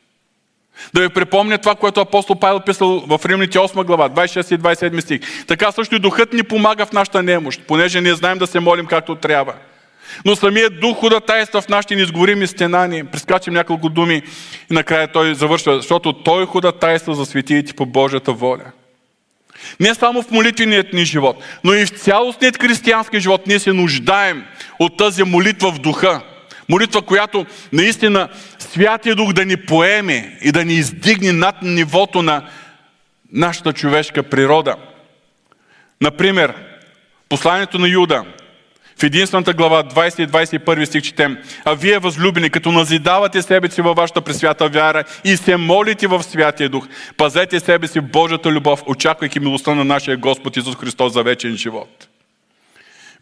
[0.95, 5.01] Да ви припомня това, което апостол Павел писал в Римните 8 глава, 26 и 27
[5.01, 5.47] стих.
[5.47, 8.87] Така също и Духът ни помага в нашата немощ, понеже ние знаем да се молим
[8.87, 9.55] както трябва.
[10.25, 13.05] Но самият дух ходатайства в нашите неизговорими стенани.
[13.05, 14.23] Прескачам няколко думи
[14.70, 18.64] и накрая той завършва, защото той ходатайства за светиите по Божията воля.
[19.81, 24.45] Не само в молитвеният ни живот, но и в цялостният християнски живот ние се нуждаем
[24.79, 26.20] от тази молитва в духа.
[26.73, 32.49] Молитва, която наистина Святия Дух да ни поеме и да ни издигне над нивото на
[33.33, 34.77] нашата човешка природа.
[36.01, 36.55] Например,
[37.29, 38.25] посланието на Юда,
[39.01, 41.39] в единствената глава, 20 и 21 стих четем.
[41.64, 46.23] А вие, възлюбени, като назидавате себе си във вашата пресвята вяра и се молите в
[46.23, 51.12] Святия Дух, пазете себе си в Божията любов, очаквайки милостта на нашия Господ Исус Христос
[51.12, 52.09] за вечен живот.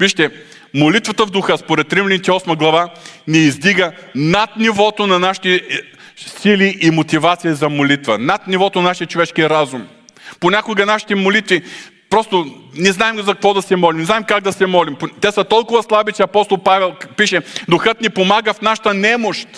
[0.00, 0.30] Вижте,
[0.74, 2.90] молитвата в духа, според Римляните 8 глава,
[3.28, 5.60] ни издига над нивото на нашите е,
[6.16, 9.86] сили и мотивация за молитва, над нивото на нашия човешки разум.
[10.40, 11.62] Понякога нашите молитви
[12.10, 14.96] Просто не знаем за какво да се молим, не знаем как да се молим.
[15.20, 19.48] Те са толкова слаби, че апостол Павел пише, Духът ни помага в нашата немощ.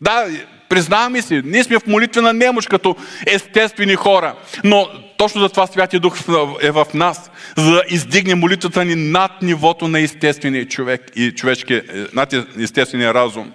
[0.00, 0.26] Да,
[0.68, 2.96] признаваме си, ние сме в молитвена немощ като
[3.26, 4.34] естествени хора.
[4.64, 6.18] Но точно за това Святия Дух
[6.62, 11.80] е в нас, за да издигне молитвата ни над нивото на естествения човек и човешки,
[12.12, 13.52] над естествения разум.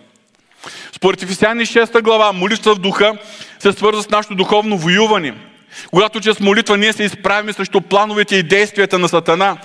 [0.95, 3.14] Според Ефесяни 6 глава, молитвата в духа
[3.59, 5.34] се свързва с нашето духовно воюване–
[5.91, 9.57] когато чрез молитва ние се изправим срещу плановете и действията на Сатана,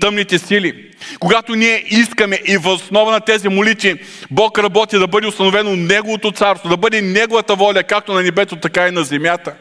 [0.00, 0.90] тъмните сили.
[1.20, 3.94] Когато ние искаме и в основа на тези молитви
[4.30, 8.88] Бог работи да бъде установено Неговото царство, да бъде Неговата воля, както на небето, така
[8.88, 9.54] и на земята.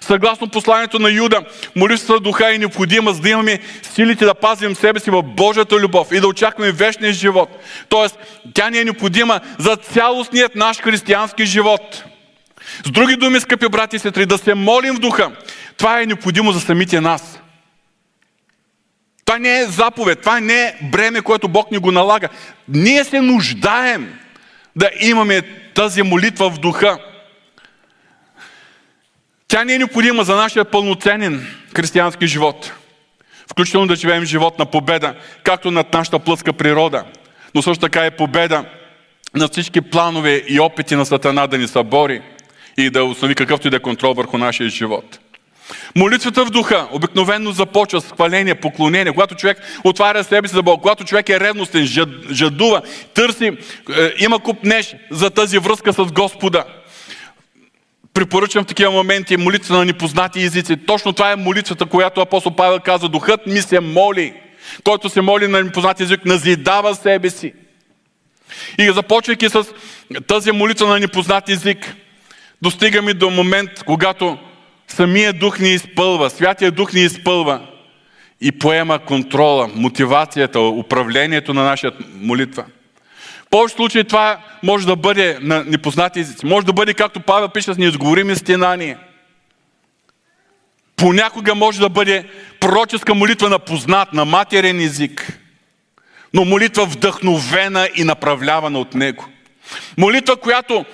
[0.00, 1.40] Съгласно посланието на Юда,
[1.76, 6.08] молитвата духа е необходима, за да имаме силите да пазим себе си в Божията любов
[6.12, 7.48] и да очакваме вечния живот.
[7.88, 8.18] Тоест,
[8.54, 12.04] тя ни е необходима за цялостният наш християнски живот–
[12.86, 15.30] с други думи, скъпи брати и сестри, да се молим в духа.
[15.76, 17.40] Това е необходимо за самите нас.
[19.24, 22.28] Това не е заповед, това не е бреме, което Бог ни го налага.
[22.68, 24.18] Ние се нуждаем
[24.76, 25.42] да имаме
[25.74, 26.98] тази молитва в духа.
[29.48, 32.72] Тя не е необходима за нашия пълноценен християнски живот.
[33.50, 37.04] Включително да живеем живот на победа, както над нашата плътска природа,
[37.54, 38.64] но също така е победа
[39.34, 42.22] на всички планове и опити на Сатана да ни събори
[42.78, 45.18] и да установи какъвто и да е контрол върху нашия живот.
[45.96, 49.12] Молитвата в духа обикновено започва с хваление, поклонение.
[49.12, 52.82] Когато човек отваря себе си за Бог, когато човек е ревностен, жад, жадува,
[53.14, 53.54] търси, е,
[54.18, 56.64] има купнеж за тази връзка с Господа.
[58.14, 60.76] Препоръчвам в такива моменти молитва на непознати езици.
[60.76, 63.08] Точно това е молитвата, която апостол Павел каза.
[63.08, 64.34] Духът ми се моли.
[64.84, 67.52] Който се моли на непознати език, назидава себе си.
[68.78, 69.64] И започвайки с
[70.26, 71.96] тази молитва на непознат език,
[72.62, 74.38] достигаме до момент, когато
[74.88, 77.60] самия дух ни изпълва, Святия дух ни изпълва
[78.40, 82.64] и поема контрола, мотивацията, управлението на нашата молитва.
[83.46, 86.46] В повече случаи това може да бъде на непознати езици.
[86.46, 88.98] Може да бъде, както Павел пише, с неизговорими стенания.
[90.96, 92.24] Понякога може да бъде
[92.60, 95.40] пророческа молитва на познат, на матерен език.
[96.34, 99.26] Но молитва вдъхновена и направлявана от Него.
[99.98, 100.84] Молитва, която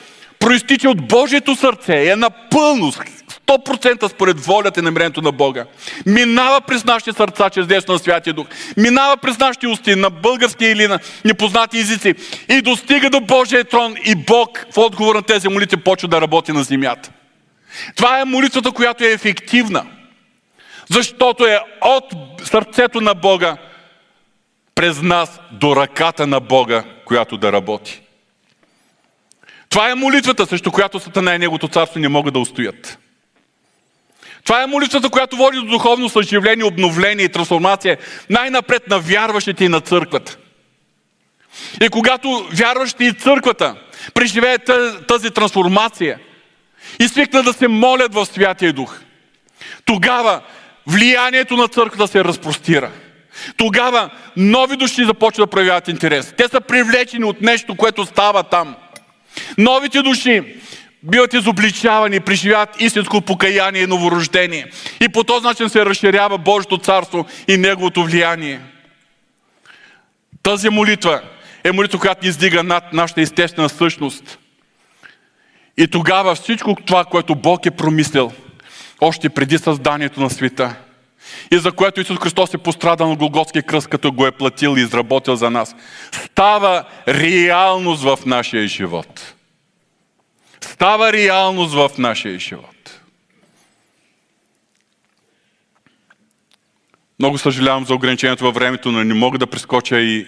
[0.44, 2.92] проистича от Божието сърце, е напълно,
[3.46, 5.64] 100% според волята и намерението на Бога.
[6.06, 8.46] Минава през нашите сърца, чрез действието на Святия Дух.
[8.76, 12.14] Минава през нашите усти, на български или на непознати езици.
[12.48, 16.52] И достига до Божия трон и Бог в отговор на тези молитви почва да работи
[16.52, 17.10] на земята.
[17.96, 19.86] Това е молитвата, която е ефективна.
[20.90, 22.04] Защото е от
[22.42, 23.56] сърцето на Бога
[24.74, 28.03] през нас до ръката на Бога, която да работи.
[29.74, 32.98] Това е молитвата, срещу която Сатана и Неговото царство не могат да устоят.
[34.44, 37.98] Това е молитвата, която води до духовно съживление, обновление и трансформация
[38.30, 40.36] най-напред на вярващите и на църквата.
[41.82, 43.74] И когато вярващите и църквата
[44.14, 44.70] преживеят
[45.08, 46.18] тази трансформация
[47.00, 49.00] и свикнат да се молят в Святия Дух,
[49.84, 50.40] тогава
[50.86, 52.90] влиянието на църквата се разпростира.
[53.56, 56.34] Тогава нови души започват да проявяват интерес.
[56.36, 58.76] Те са привлечени от нещо, което става там.
[59.58, 60.56] Новите души
[61.02, 64.66] биват изобличавани, преживяват истинско покаяние и новорождение.
[65.00, 68.60] И по този начин се разширява Божието царство и Неговото влияние.
[70.42, 71.22] Тази молитва
[71.64, 74.38] е молитва, която ни издига над нашата естествена същност.
[75.76, 78.32] И тогава всичко това, което Бог е промислил,
[79.00, 80.74] още преди създанието на света,
[81.50, 84.80] и за което Исус Христос е пострадал на Голготския кръст, като го е платил и
[84.80, 85.76] изработил за нас,
[86.12, 89.34] става реалност в нашия живот.
[90.60, 93.00] Става реалност в нашия живот.
[97.18, 100.26] Много съжалявам за ограничението във времето, но не мога да прескоча и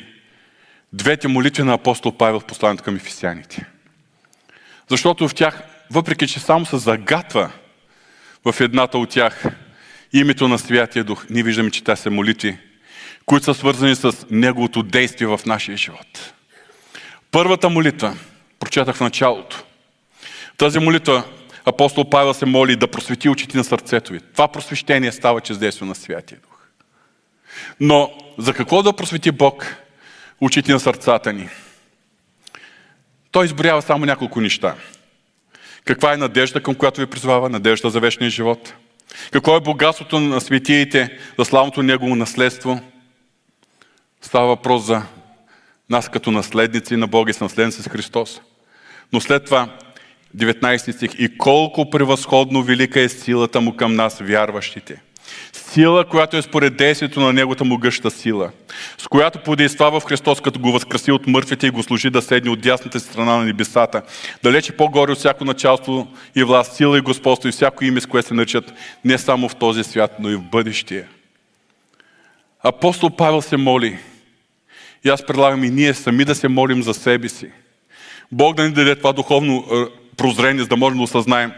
[0.93, 3.67] двете молитви на апостол Павел в посланието към ефесяните.
[4.89, 7.51] Защото в тях, въпреки че само се загатва
[8.45, 9.45] в едната от тях
[10.19, 12.59] името на Святия Дух, ние виждаме, че те са молитви,
[13.27, 16.33] които са свързани с Неговото действие в нашия живот.
[17.31, 18.17] Първата молитва,
[18.61, 19.65] прочетах в началото.
[20.57, 21.25] Тази молитва
[21.65, 24.21] апостол Павел се моли да просвети очите на сърцето ви.
[24.33, 26.59] Това просвещение става чрез действие на Святия Дух.
[27.81, 29.77] Но за какво да просвети Бог
[30.41, 31.49] очите на сърцата ни?
[33.31, 34.75] Той изборява само няколко неща.
[35.85, 37.49] Каква е надежда, към която ви призвава?
[37.49, 38.75] Надежда за вечния живот.
[39.31, 42.81] Какво е богатството на светиите за славното Негово наследство?
[44.21, 45.03] Става въпрос за
[45.91, 48.41] нас като наследници на Бога и с наследници с Христос.
[49.13, 49.77] Но след това
[50.37, 51.11] 19 стих.
[51.19, 55.03] И колко превъзходно велика е силата му към нас, вярващите.
[55.53, 58.51] Сила, която е според действието на Неговата могъща сила,
[58.99, 62.51] с която подейства в Христос, като го възкраси от мъртвите и го служи да седне
[62.51, 64.03] от дясната страна на небесата,
[64.43, 68.29] далече по-горе от всяко началство и власт, сила и господство и всяко име, с което
[68.29, 68.73] се наричат
[69.05, 71.07] не само в този свят, но и в бъдещия.
[72.63, 73.99] Апостол Павел се моли.
[75.05, 77.51] И аз предлагам и ние сами да се молим за себе си.
[78.33, 79.65] Бог да ни даде това духовно
[80.17, 81.53] прозрение, за да можем да осъзнаем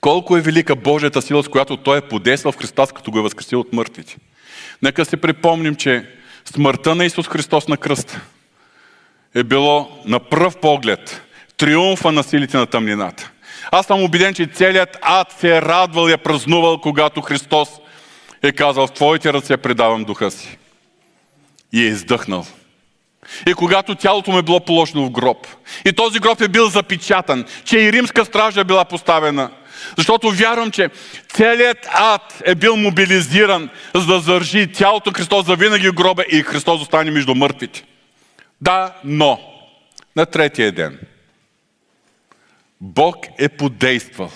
[0.00, 3.22] колко е велика Божията сила, с която Той е подействал в Христос, като го е
[3.22, 4.16] възкресил от мъртвите.
[4.82, 6.06] Нека си припомним, че
[6.44, 8.20] смъртта на Исус Христос на кръст
[9.34, 11.22] е било на пръв поглед
[11.56, 13.30] триумфа на силите на тъмнината.
[13.70, 17.68] Аз съм убеден, че целият ад се е радвал и е празнувал, когато Христос
[18.42, 20.58] е казал, в Твоите ръце предавам духа си.
[21.72, 22.46] И е издъхнал.
[23.46, 25.46] И когато тялото му е било положено в гроб.
[25.84, 29.50] И този гроб е бил запечатан, че и римска стража е била поставена.
[29.96, 30.90] Защото вярвам, че
[31.28, 36.42] целият ад е бил мобилизиран, за да държи тялото Христос за винаги в гроба и
[36.42, 37.84] Христос остане между мъртвите.
[38.60, 39.40] Да, но
[40.16, 40.98] на третия ден
[42.80, 44.30] Бог е подействал.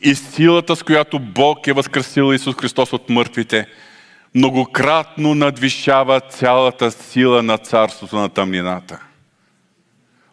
[0.00, 3.66] И силата, с която Бог е възкресил Исус Христос от мъртвите–
[4.34, 9.00] многократно надвишава цялата сила на царството на тъмнината.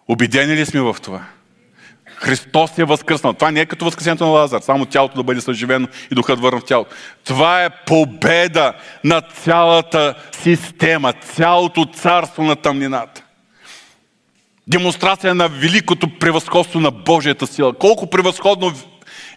[0.07, 1.26] Обидени ли сме в това?
[2.22, 3.34] Христос е възкръснал.
[3.34, 6.59] Това не е като възкресението на Лазар, само тялото да бъде съживено и духът върна
[6.59, 6.95] в тялото.
[7.24, 13.24] Това е победа на цялата система, цялото царство на тъмнината.
[14.67, 17.74] Демонстрация на великото превъзходство на Божията сила.
[17.74, 18.74] Колко превъзходно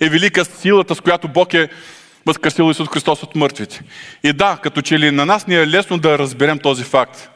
[0.00, 1.68] е велика силата, с която Бог е
[2.26, 3.82] възкресил Исус Христос от мъртвите.
[4.24, 7.30] И да, като че ли на нас ни е лесно да разберем този факт,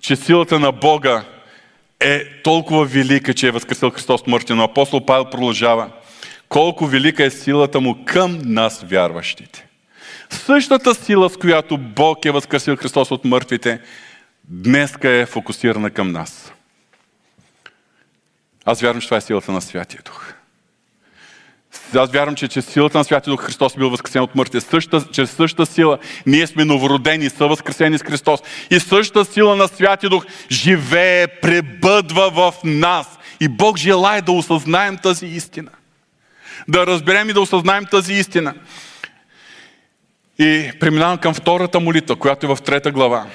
[0.00, 1.24] че силата на Бога
[2.00, 4.54] е толкова велика, че е възкресил Христос от мъртвите.
[4.54, 5.90] Но апостол Павел продължава.
[6.48, 9.66] Колко велика е силата му към нас, вярващите.
[10.30, 13.80] Същата сила, с която Бог е възкресил Христос от мъртвите,
[14.44, 16.52] днеска е фокусирана към нас.
[18.64, 20.32] Аз вярвам, че това е силата на Святия Дух.
[21.94, 24.66] Аз вярвам, че чрез силата на Святия Дух Христос е бил възкресен от мъртвите.
[24.66, 28.40] Същата, чрез същата сила ние сме новородени, са възкресени с Христос.
[28.70, 33.18] И същата сила на Святия Дух живее, пребъдва в нас.
[33.40, 35.70] И Бог желая да осъзнаем тази истина.
[36.68, 38.54] Да разберем и да осъзнаем тази истина.
[40.38, 43.26] И преминавам към втората молитва, която е в трета глава.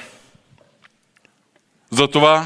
[1.92, 2.46] Затова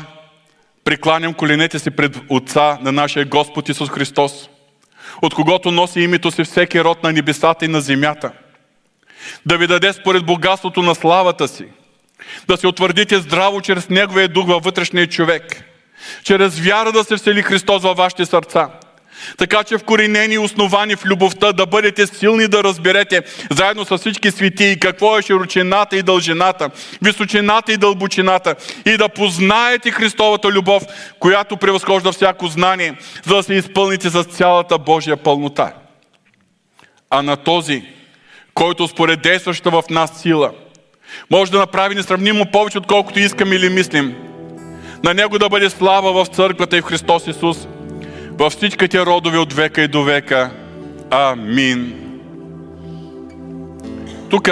[0.84, 4.50] прикланям коленете си пред Отца на нашия Господ Исус Христос
[5.22, 8.32] от когото носи името си всеки род на небесата и на земята.
[9.46, 11.66] Да ви даде според богатството на славата си.
[12.48, 15.64] Да се утвърдите здраво чрез Неговия дух във вътрешния човек.
[16.24, 18.70] Чрез вяра да се всели Христос във вашите сърца.
[19.38, 24.32] Така че вкоренени и основани в любовта да бъдете силни да разберете заедно с всички
[24.32, 26.70] свети какво е широчината и дължината,
[27.02, 28.56] височината и дълбочината
[28.86, 30.84] и да познаете Христовата любов,
[31.20, 32.96] която превъзхожда всяко знание,
[33.26, 35.74] за да се изпълните с цялата Божия пълнота.
[37.10, 37.84] А на този,
[38.54, 40.52] който според действаща в нас сила,
[41.32, 44.16] може да направи несравнимо повече, отколкото искаме или мислим.
[45.04, 47.68] На Него да бъде слава в църквата и в Христос Исус–
[48.40, 50.52] във всичките родове от века и до века.
[51.12, 51.94] Амин.
[54.30, 54.50] Тук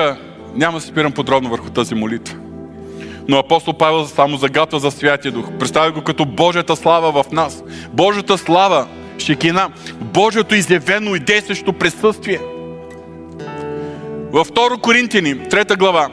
[0.56, 2.38] няма да се спирам подробно върху тази молитва.
[3.28, 5.46] Но апостол Павел само загатва за Святия Дух.
[5.60, 7.64] Представя го като Божията слава в нас.
[7.94, 9.70] Божията слава, шекина,
[10.02, 12.40] Божието изявено и действащо присъствие.
[14.32, 16.10] Във 2 Коринтини, 3 глава,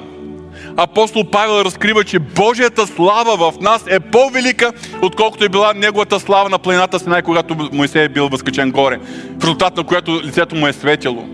[0.77, 4.72] апостол Павел разкрива, че Божията слава в нас е по-велика,
[5.03, 8.99] отколкото е била неговата слава на планината Синай, когато Моисей е бил възкачен горе,
[9.39, 11.29] в резултат на което лицето му е светело.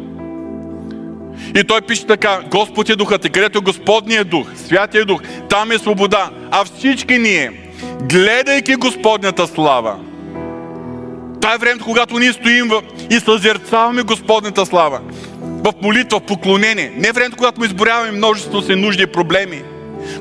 [1.56, 5.78] И той пише така, Господ е духът, и където Господният дух, Святия дух, там е
[5.78, 7.52] свобода, а всички ние,
[8.02, 9.96] гледайки Господнята слава,
[11.40, 12.70] това е времето, когато ние стоим
[13.10, 15.00] и съзерцаваме Господната слава
[15.64, 16.92] в молитва, в поклонение.
[16.96, 19.62] Не времето, когато му изборяваме множество си нужди и проблеми.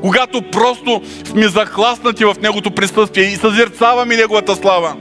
[0.02, 4.96] Когато просто сме захласнати в Негото присъствие и съзерцаваме Неговата слава.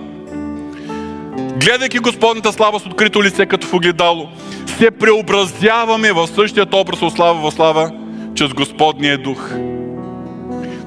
[1.61, 4.29] Гледайки Господната слава с открито лице като в огледало,
[4.79, 7.93] се преобразяваме в същият образ от слава в слава,
[8.35, 9.51] чрез Господния дух.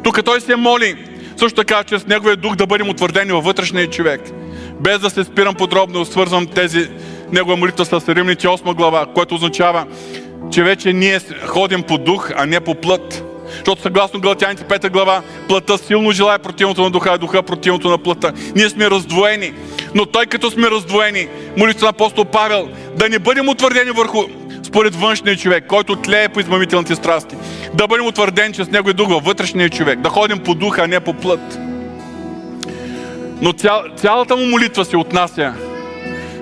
[0.04, 0.95] Тук той се моли,
[1.38, 4.22] също така, чрез Неговия дух да бъдем утвърдени във вътрешния човек.
[4.80, 6.89] Без да се спирам подробно, свързвам тези
[7.32, 9.86] негова молитва с Римните 8 глава, което означава,
[10.51, 13.23] че вече ние ходим по дух, а не по плът.
[13.55, 17.97] Защото съгласно Галатяните 5 глава, плътта силно желая противното на духа, а духа противното на
[17.97, 18.32] плътта.
[18.55, 19.53] Ние сме раздвоени.
[19.95, 21.27] Но той като сме раздвоени,
[21.57, 24.23] молитва на апостол Павел, да не бъдем утвърдени върху
[24.63, 27.36] според външния човек, който тлее по измамителните страсти.
[27.73, 29.99] Да бъдем утвърдени чрез него и дух във вътрешния човек.
[29.99, 31.59] Да ходим по духа, а не по плът.
[33.41, 35.53] Но цял, цялата му молитва се отнася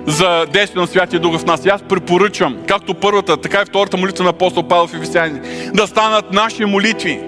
[0.10, 1.66] за действие на Святия Дух в нас.
[1.66, 5.40] И аз препоръчвам, както първата, така и втората молитва на апостол Павел в Ефесяни,
[5.74, 7.20] да станат наши молитви.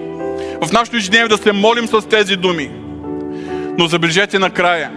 [0.62, 2.70] В нашото ежедневие да се молим с тези думи.
[3.78, 4.90] Но забележете накрая.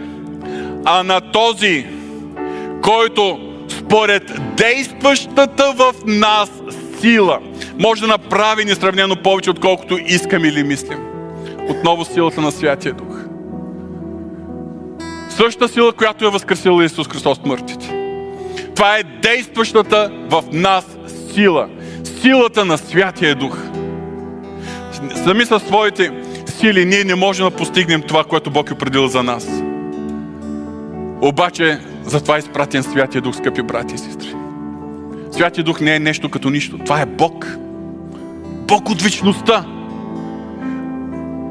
[0.85, 1.85] А на този,
[2.81, 6.51] който според действащата в нас
[7.01, 7.39] сила
[7.79, 10.99] може да направи несравнено повече, отколкото искаме или мислим.
[11.69, 13.14] Отново силата на Святия Дух.
[15.37, 17.95] Същата сила, която е възкресила Исус Христос мъртвите.
[18.75, 20.85] Това е действащата в нас
[21.33, 21.69] сила.
[22.21, 23.57] Силата на Святия Дух.
[25.23, 26.11] Сами със своите
[26.47, 29.47] сили ние не можем да постигнем това, което Бог е определил за нас.
[31.21, 34.33] Обаче, затова е изпратен Святия Дух, скъпи брати и сестри.
[35.31, 36.77] Святия Дух не е нещо като нищо.
[36.77, 37.57] Това е Бог.
[38.67, 39.65] Бог от вечността.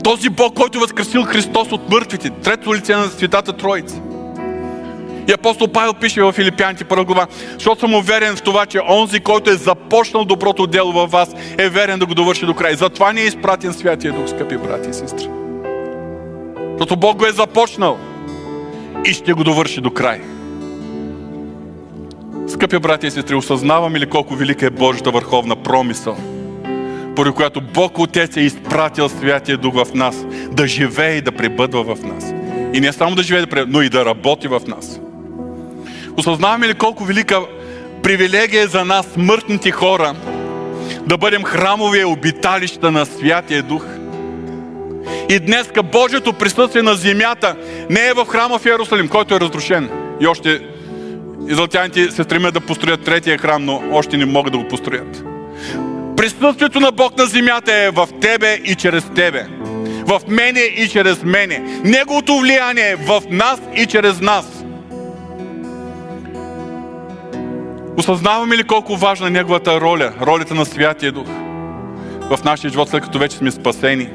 [0.05, 2.31] Този Бог, който е възкресил Христос от мъртвите.
[2.31, 4.01] Трето лице на Светата Троица.
[5.29, 9.21] И апостол Павел пише в Филипяните първа глава, защото съм уверен в това, че онзи,
[9.21, 12.75] който е започнал доброто дело във вас, е верен да го довърши до край.
[12.75, 15.29] Затова не е изпратен Святия Дух, скъпи брати и сестри.
[16.71, 17.99] Защото Бог го е започнал
[19.07, 20.21] и ще го довърши до край.
[22.49, 26.17] Скъпи брати и сестри, осъзнаваме ли колко велика е Божията върховна промисъл?
[27.17, 30.17] Поради която Бог Отец е изпратил Святия Дух в нас,
[30.53, 32.33] да живее и да пребъдва в нас.
[32.73, 35.01] И не само да живее, но и да работи в нас.
[36.17, 37.41] Осъзнаваме ли колко велика
[38.03, 40.15] привилегия е за нас, смъртните хора,
[41.07, 43.85] да бъдем храмови обиталища на Святия Дух?
[45.29, 47.57] И днес Божието присъствие на земята
[47.91, 49.91] не е в храма в Иерусалим, който е разрушен.
[50.21, 50.61] И още
[51.49, 55.25] израелтяните се стремят да построят третия храм, но още не могат да го построят.
[56.17, 59.47] Присъствието на Бог на земята е в тебе и чрез тебе.
[60.07, 61.81] В мене и чрез мене.
[61.85, 64.65] Неговото влияние е в нас и чрез нас.
[67.97, 71.27] Осъзнаваме ли колко важна е Неговата роля, ролята на Святия Дух
[72.31, 74.09] в нашия живот, след като вече сме спасени?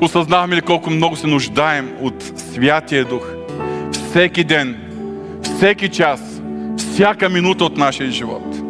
[0.00, 3.26] Осъзнаваме ли колко много се нуждаем от Святия Дух
[3.92, 4.76] всеки ден,
[5.42, 6.20] всеки час,
[6.76, 8.61] всяка минута от нашия живот?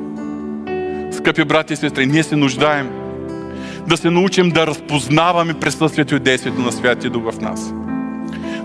[1.22, 2.90] Скъпи брати и сестри, ние се нуждаем
[3.86, 7.72] да се научим да разпознаваме присъствието и действието на Святия Дух в нас.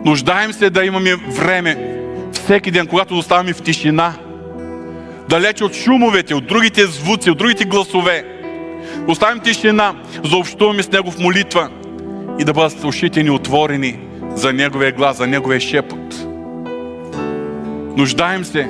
[0.06, 1.98] Нуждаем се да имаме време
[2.32, 4.14] всеки ден, когато оставаме в тишина,
[5.30, 8.26] далеч от шумовете, от другите звуци, от другите гласове.
[9.08, 11.70] Оставим тишина, за да общуваме с Него в молитва
[12.40, 14.00] и да бъдат ушите ни отворени
[14.36, 16.26] за Неговия глас, за Неговия шепот.
[17.98, 18.70] Нуждаем се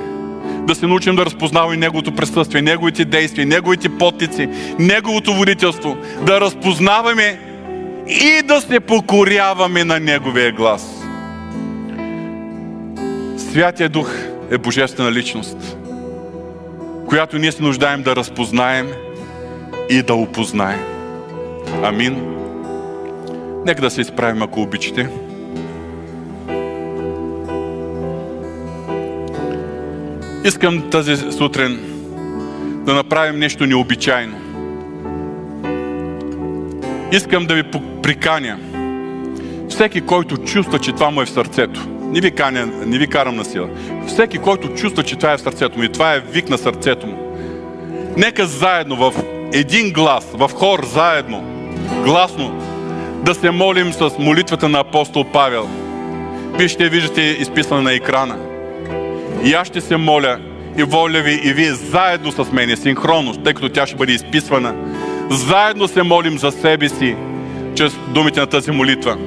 [0.68, 4.50] да се научим да разпознаваме Неговото присъствие, Неговите действия, Неговите потици,
[4.80, 7.40] Неговото водителство, да разпознаваме
[8.08, 11.04] и да се покоряваме на Неговия глас.
[13.38, 14.12] Святия Дух
[14.52, 15.78] е божествена личност,
[17.08, 18.88] която ние се нуждаем да разпознаем
[19.90, 20.80] и да опознаем.
[21.84, 22.38] Амин.
[23.66, 25.10] Нека да се изправим, ако обичате.
[30.44, 31.80] Искам тази сутрин
[32.86, 34.36] да направим нещо необичайно.
[37.12, 37.64] Искам да ви
[38.04, 38.58] приканя.
[39.70, 41.88] Всеки, който чувства, че това му е в сърцето.
[42.02, 43.70] Не ви, каня, не ви карам на сила.
[44.08, 47.08] Всеки, който чувства, че това е в сърцето му и това е вик на сърцето
[47.08, 47.38] му.
[48.18, 49.14] Нека заедно в
[49.54, 51.44] един глас, в хор заедно,
[52.04, 52.62] гласно,
[53.24, 55.70] да се молим с молитвата на апостол Павел.
[56.58, 58.47] Вие ще виждате изписана на екрана.
[59.44, 60.40] И аз ще се моля
[60.78, 64.76] и воля ви и вие заедно с мене, синхронно, тъй като тя ще бъде изписвана,
[65.30, 67.16] заедно се молим за себе си,
[67.76, 69.18] чрез думите на тази молитва.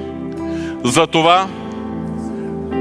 [0.85, 1.47] Затова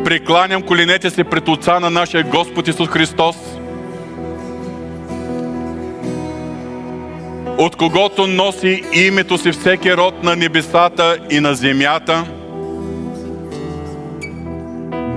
[0.06, 3.36] прекланям коленете си пред Отца на нашия Господ Исус Христос,
[7.58, 12.26] от когото носи името си всеки род на небесата и на земята–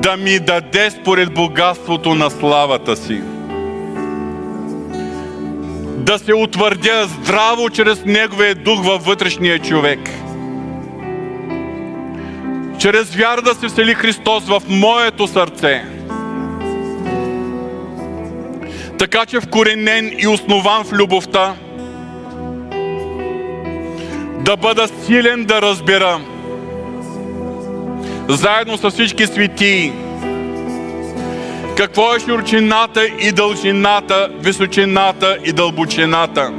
[0.03, 3.21] да ми даде според богатството на славата си.
[5.97, 10.01] Да се утвърдя здраво чрез Неговия дух във вътрешния човек.
[12.79, 15.85] Чрез вяра да се всели Христос в моето сърце.
[18.99, 21.55] Така че вкоренен и основан в любовта,
[24.41, 26.21] да бъда силен да разбера–
[28.29, 29.93] заедно с всички светии.
[31.77, 36.53] Какво е широчината и дължината, височината и дълбочината?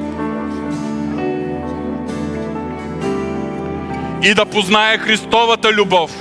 [4.23, 6.11] И да познае Христовата любов,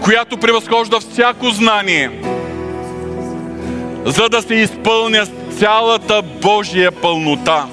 [0.00, 2.10] която превъзхожда всяко знание,
[4.04, 5.26] за да се изпълня
[5.58, 7.66] цялата Божия пълнота.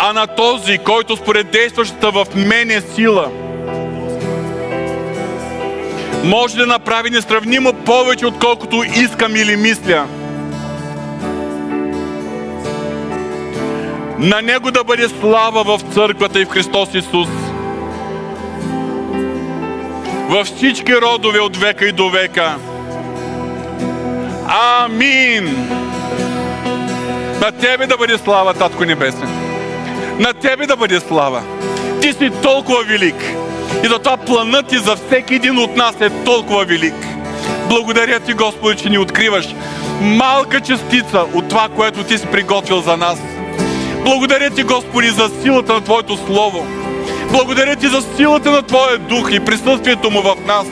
[0.00, 3.30] А на този, който според действащата в мене сила
[6.24, 10.06] може да направи несравнимо повече, отколкото искам или мисля.
[14.18, 17.28] На Него да бъде слава в църквата и в Христос Исус.
[20.28, 22.56] Във всички родове от века и до века.
[24.48, 25.68] Амин!
[27.40, 29.47] На Тебе да бъде слава, Татко Небесен.
[30.18, 31.42] На Тебе да бъде слава.
[32.02, 33.24] Ти си толкова велик.
[33.84, 36.94] И затова планът ти за всеки един от нас е толкова велик.
[37.68, 39.46] Благодаря ти, Господи, че ни откриваш
[40.00, 43.18] малка частица от това, което ти си приготвил за нас.
[44.04, 46.66] Благодаря ти, Господи, за силата на Твоето Слово.
[47.32, 50.66] Благодаря ти за силата на Твоя дух и присъствието му в нас.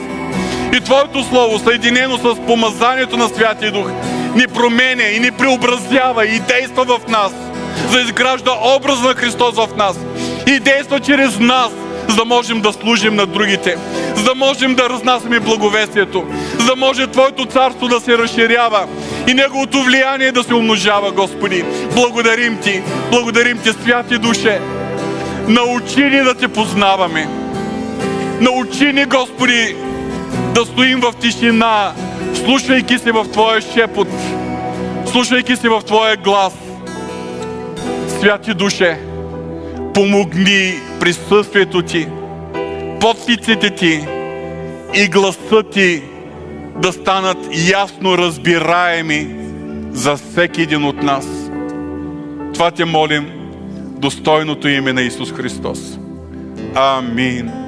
[0.77, 3.91] И Твоето Слово, съединено с помазанието на Святия Дух,
[4.35, 7.33] ни променя и ни преобразява и действа в нас–
[7.89, 9.99] за да изгражда образ на Христос в нас
[10.47, 11.71] и действа чрез нас,
[12.07, 13.77] за да можем да служим на другите,
[14.15, 16.25] за да можем да разнасяме благовестието,
[16.59, 18.87] за да може Твоето царство да се разширява
[19.27, 21.65] и Неговото влияние да се умножава, Господи.
[21.95, 24.59] Благодарим Ти, благодарим Ти, святи душе.
[25.47, 27.27] Научи ни да Те познаваме.
[28.41, 29.75] Научи ни, Господи,
[30.55, 31.93] да стоим в тишина,
[32.45, 34.07] слушайки се в Твоя шепот,
[35.11, 36.53] слушайки се в Твоя глас–
[38.19, 38.99] Святи Душе,
[39.93, 42.07] помогни присъствието Ти,
[43.01, 44.05] подпиците Ти
[44.95, 46.03] и гласа Ти
[46.81, 47.37] да станат
[47.69, 49.35] ясно разбираеми
[49.91, 51.27] за всеки един от нас.
[52.53, 53.27] Това те молим,
[53.97, 55.79] достойното име на Исус Христос.
[56.75, 57.66] Амин.